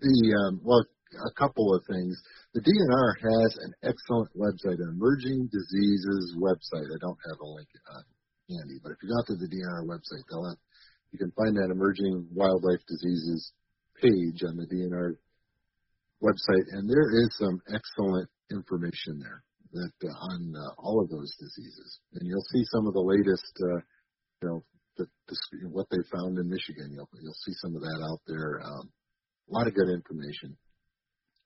[0.00, 2.16] The um, well, a couple of things.
[2.54, 6.86] The DNR has an excellent website, an emerging diseases website.
[6.90, 8.02] I don't have a link uh,
[8.50, 10.58] handy, but if you go to the DNR website, they'll have,
[11.12, 13.52] you can find that emerging wildlife diseases
[14.02, 15.14] page on the DNR
[16.22, 19.42] website, and there is some excellent information there
[19.74, 23.52] that uh, on uh, all of those diseases, and you'll see some of the latest,
[23.60, 23.80] uh,
[24.40, 24.64] you know,
[24.96, 25.36] the, the,
[25.68, 26.94] what they found in Michigan.
[26.94, 28.62] You'll you'll see some of that out there.
[28.62, 28.90] Um,
[29.50, 30.56] a lot of good information.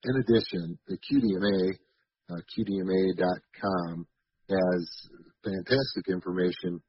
[0.05, 1.74] In addition, the QDMA,
[2.30, 4.06] uh, QDMA.com,
[4.48, 4.82] has
[5.42, 6.80] fantastic information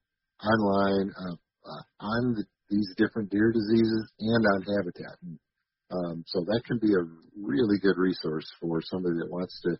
[0.43, 1.35] online uh,
[1.65, 5.17] uh, on the, these different deer diseases and on habitat.
[5.91, 7.03] Um, so that can be a
[7.35, 9.77] really good resource for somebody that wants to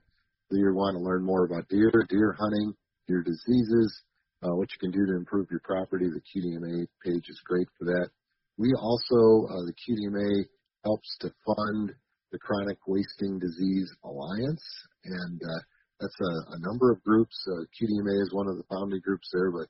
[0.54, 2.74] either want to learn more about deer, deer hunting,
[3.08, 4.04] deer diseases,
[4.44, 6.08] uh, what you can do to improve your property.
[6.08, 8.10] The QDMA page is great for that.
[8.58, 10.46] We also, uh, the QDMA
[10.84, 11.92] helps to fund
[12.32, 14.64] the Chronic Wasting Disease Alliance,
[15.06, 15.62] and uh,
[16.00, 17.36] that's a, a number of groups.
[17.48, 19.68] Uh, QDMA is one of the founding groups there, but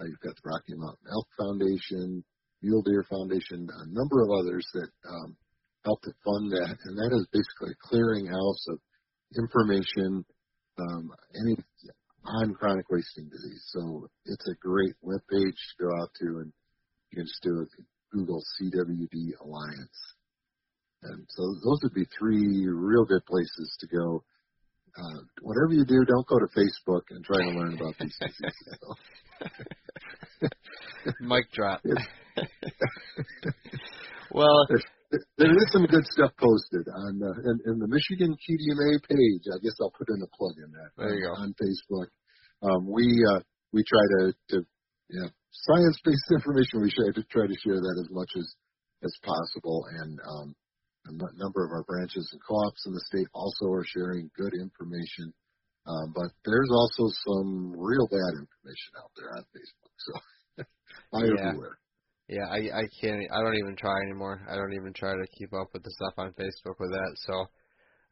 [0.00, 2.24] uh, you've got the Rocky Mountain Elk Foundation,
[2.62, 5.36] Mule Deer Foundation, a number of others that um,
[5.84, 8.78] help to fund that, and that is basically a clearinghouse of
[9.36, 10.24] information
[10.78, 11.10] um,
[11.44, 11.56] any
[12.24, 13.64] on chronic wasting disease.
[13.68, 16.52] So it's a great web page to go out to, and
[17.10, 17.66] you can just do a
[18.14, 20.14] Google CWD Alliance.
[21.02, 24.24] And so those would be three real good places to go.
[24.96, 28.56] Uh, whatever you do, don't go to Facebook and try to learn about these diseases.
[31.20, 31.80] Mic drop.
[34.32, 34.66] well,
[35.10, 39.44] there, is some good stuff posted on uh, in, in the Michigan QDMA page.
[39.48, 40.90] I guess I'll put in a plug in that.
[40.96, 41.32] There you go.
[41.32, 42.08] On Facebook,
[42.62, 43.40] um, we uh,
[43.72, 44.56] we try to to
[45.10, 46.82] yeah science based information.
[46.82, 48.46] We try to try to share that as much as
[49.04, 50.54] as possible, and um,
[51.06, 55.32] a number of our branches and co-ops in the state also are sharing good information.
[55.86, 59.94] Um, but there's also some real bad information out there on Facebook.
[60.04, 60.12] So
[61.12, 61.52] buyer Yeah.
[61.52, 61.78] beware.
[62.28, 63.24] Yeah, I I can't.
[63.32, 64.44] I don't even try anymore.
[64.50, 67.12] I don't even try to keep up with the stuff on Facebook with that.
[67.26, 67.46] So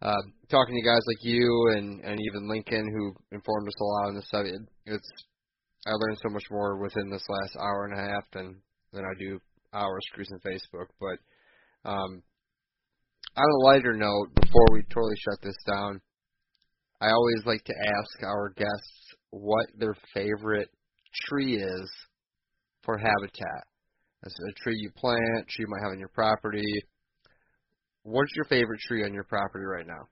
[0.02, 4.09] uh, talking to guys like you and and even Lincoln who informed us a lot
[4.09, 4.56] on this subject.
[4.86, 5.10] It's
[5.86, 8.56] I learned so much more within this last hour and a half than
[8.93, 9.38] than I do
[9.74, 10.88] hours cruising Facebook.
[10.98, 12.22] But um,
[13.36, 16.01] on a lighter note, before we totally shut this down,
[17.02, 20.70] I always like to ask our guests what their favorite
[21.28, 21.90] tree is
[22.82, 23.64] for habitat.
[24.26, 26.66] That's a tree you plant, tree you might have on your property.
[28.02, 30.02] What's your favorite tree on your property right now?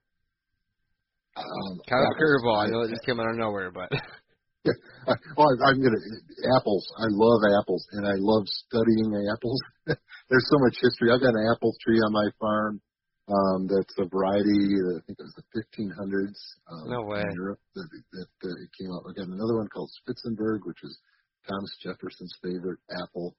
[1.34, 2.62] Um, Kind of a curveball.
[2.62, 3.90] I know it just came out of nowhere, but
[5.10, 5.98] I, well, I'm gonna
[6.54, 6.86] apples.
[7.02, 9.58] I love apples, and I love studying apples.
[10.30, 11.10] There's so much history.
[11.10, 12.80] I've got an apple tree on my farm.
[13.26, 14.78] Um, that's a variety.
[14.94, 16.38] I think it was the 1500s.
[16.70, 17.18] Um, No way.
[17.18, 19.10] In Europe, that, that, that it came out.
[19.10, 20.96] I got another one called Spitzenberg, which was
[21.50, 23.34] Thomas Jefferson's favorite apple.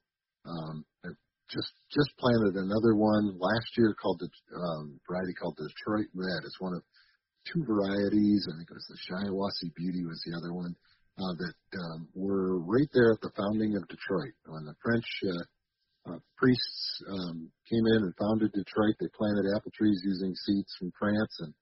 [0.46, 1.08] Um, I
[1.50, 6.46] just just planted another one last year called the um, variety called Detroit Red.
[6.46, 6.82] It's one of
[7.52, 8.46] two varieties.
[8.46, 10.74] I think it was the Shiawassee Beauty was the other one
[11.18, 14.34] uh, that um, were right there at the founding of Detroit.
[14.46, 19.72] When the French uh, uh, priests um, came in and founded Detroit, they planted apple
[19.74, 21.54] trees using seeds from France and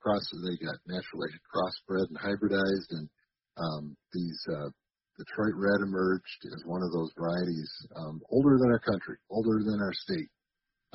[0.00, 0.22] cross.
[0.30, 3.08] They got naturally crossbred and hybridized, and
[3.56, 4.70] um, these uh,
[5.18, 9.82] Detroit Red emerged as one of those varieties, um, older than our country, older than
[9.82, 10.30] our state.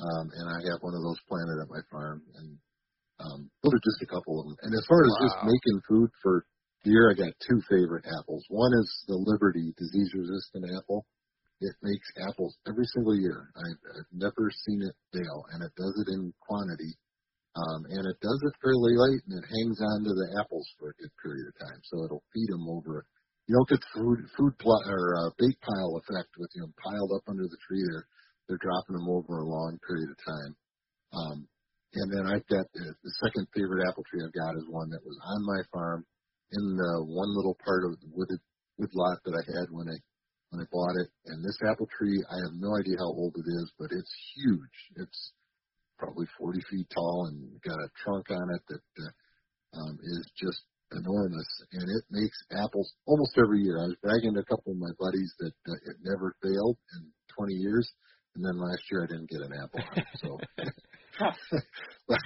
[0.00, 2.58] Um, and I have one of those planted at my farm, and
[3.20, 4.56] um, those are just a couple of them.
[4.64, 6.46] And as far as just making food for
[6.82, 8.42] deer, I got two favorite apples.
[8.48, 11.06] One is the Liberty disease-resistant apple.
[11.60, 13.52] It makes apples every single year.
[13.54, 16.90] I've, I've never seen it fail, and it does it in quantity.
[17.54, 20.90] Um, and it does it fairly late, and it hangs on to the apples for
[20.90, 21.78] a good period of time.
[21.86, 23.06] So it'll feed them over.
[23.46, 27.28] You don't get food food pl- or uh, bait pile effect with them piled up
[27.28, 27.84] under the tree.
[27.84, 28.06] They're
[28.48, 30.52] they're dropping them over a long period of time.
[31.12, 31.38] Um,
[31.94, 35.04] and then I've got uh, the second favorite apple tree I've got is one that
[35.04, 36.04] was on my farm
[36.52, 38.40] in the one little part of the wooded
[38.78, 39.98] wood lot that I had when I
[40.50, 41.08] when I bought it.
[41.26, 44.76] And this apple tree, I have no idea how old it is, but it's huge.
[44.96, 45.32] It's
[45.98, 49.12] probably 40 feet tall and got a trunk on it that uh,
[49.80, 50.62] um, is just
[50.92, 51.48] enormous.
[51.72, 53.78] And it makes apples almost every year.
[53.80, 57.12] I was bragging to a couple of my buddies that uh, it never failed in
[57.36, 57.88] 20 years.
[58.36, 60.04] And then last year I didn't get an apple on.
[60.20, 60.42] So,
[62.08, 62.22] but,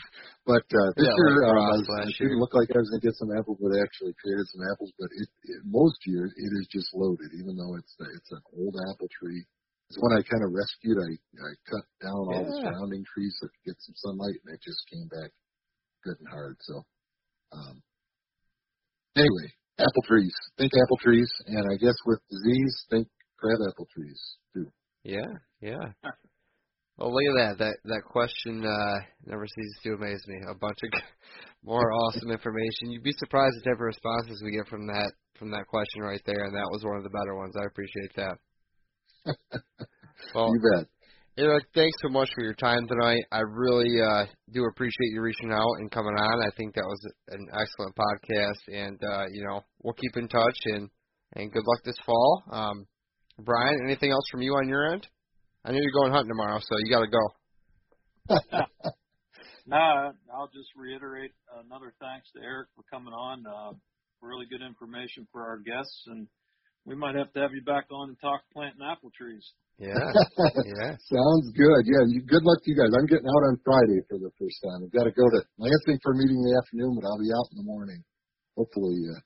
[0.47, 3.01] but uh, this Yeah, year uh, I was, it didn't look like I was going
[3.03, 4.93] to get some apples, but I actually created some apples.
[5.01, 8.77] But it, it most years it is just loaded, even though it's it's an old
[8.93, 9.45] apple tree.
[9.89, 11.01] It's one I kind of rescued.
[11.01, 14.53] I I cut down all the surrounding trees so it could get some sunlight, and
[14.55, 15.33] it just came back
[16.05, 16.57] good and hard.
[16.63, 16.85] So,
[17.53, 17.83] um,
[19.19, 20.35] anyway, apple trees.
[20.57, 23.09] Think apple trees, and I guess with disease, think
[23.39, 24.21] crab apple trees
[24.55, 24.67] too.
[25.05, 26.11] yeah, yeah.
[26.99, 27.59] Well, look at that.
[27.65, 30.37] That that question uh, never ceases to amaze me.
[30.51, 30.91] A bunch of
[31.65, 32.91] more awesome information.
[32.91, 36.03] You'd be surprised at the type of responses we get from that from that question
[36.03, 37.55] right there, and that was one of the better ones.
[37.57, 38.37] I appreciate that.
[40.35, 40.87] well, You bet.
[41.39, 43.23] Eric, thanks so much for your time tonight.
[43.31, 46.43] I really uh, do appreciate you reaching out and coming on.
[46.43, 50.59] I think that was an excellent podcast, and uh, you know we'll keep in touch
[50.65, 50.91] and
[51.37, 52.43] and good luck this fall.
[52.51, 52.87] Um,
[53.39, 55.07] Brian, anything else from you on your end?
[55.65, 58.67] I know you're going hunting tomorrow, so you got to go.
[59.71, 61.33] No, I'll just reiterate
[61.63, 63.45] another thanks to Eric for coming on.
[63.47, 63.77] Uh,
[64.23, 66.27] really good information for our guests, and
[66.87, 69.45] we might have to have you back on and talk planting apple trees.
[69.79, 70.99] Yeah, yeah.
[71.15, 71.83] Sounds good.
[71.87, 72.91] Yeah, you, good luck to you guys.
[72.91, 74.83] I'm getting out on Friday for the first time.
[74.83, 77.31] I've got to go to Lansing for a meeting in the afternoon, but I'll be
[77.31, 78.03] out in the morning.
[78.59, 79.23] Hopefully, uh,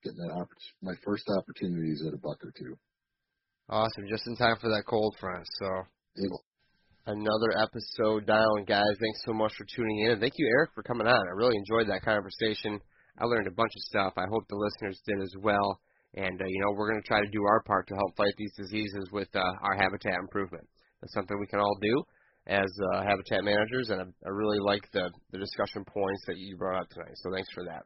[0.00, 2.80] getting that oppor- my first opportunities at a buck or two.
[3.68, 5.46] Awesome, just in time for that cold front.
[5.60, 5.68] So
[6.24, 6.42] Able.
[7.06, 8.96] another episode down, guys.
[8.96, 11.28] Thanks so much for tuning in, and thank you, Eric, for coming on.
[11.28, 12.80] I really enjoyed that conversation.
[13.20, 14.14] I learned a bunch of stuff.
[14.16, 15.78] I hope the listeners did as well.
[16.14, 18.34] And uh, you know, we're going to try to do our part to help fight
[18.36, 20.66] these diseases with uh, our habitat improvement.
[21.00, 22.02] That's something we can all do
[22.46, 26.56] as uh, habitat managers, and I, I really like the the discussion points that you
[26.56, 27.14] brought up tonight.
[27.16, 27.84] So thanks for that.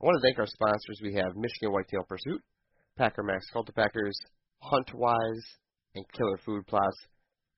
[0.00, 1.00] I want to thank our sponsors.
[1.02, 2.40] We have Michigan Whitetail Pursuit,
[2.96, 4.14] Packer Max Cultipackers,
[4.62, 5.42] Huntwise,
[5.96, 6.96] and Killer Food Plots.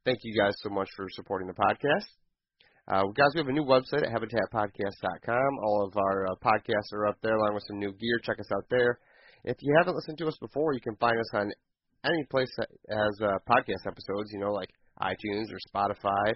[0.07, 2.09] Thank you guys so much for supporting the podcast.
[2.89, 5.59] Uh, guys, we have a new website at habitatpodcast.com.
[5.63, 8.19] All of our uh, podcasts are up there along with some new gear.
[8.25, 8.99] Check us out there.
[9.45, 11.51] If you haven't listened to us before, you can find us on
[12.05, 16.35] any place that has uh, podcast episodes, you know, like iTunes or Spotify,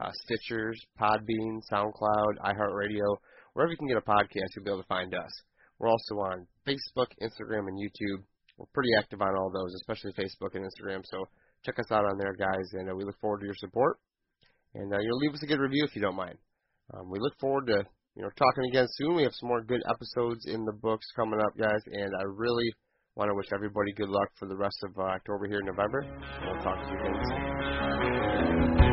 [0.00, 3.16] uh, Stitchers, Podbean, SoundCloud, iHeartRadio.
[3.54, 5.30] Wherever you can get a podcast, you'll be able to find us.
[5.78, 8.22] We're also on Facebook, Instagram, and YouTube.
[8.58, 11.02] We're pretty active on all those, especially Facebook and Instagram.
[11.04, 11.24] So
[11.64, 13.98] check us out on there, guys, and uh, we look forward to your support.
[14.74, 16.38] And uh, you'll leave us a good review if you don't mind.
[16.94, 17.84] Um, we look forward to
[18.14, 19.16] you know, talking again soon.
[19.16, 22.72] We have some more good episodes in the books coming up, guys, and I really
[23.16, 26.04] want to wish everybody good luck for the rest of uh, October here in November.
[26.44, 28.91] We'll talk to you again soon.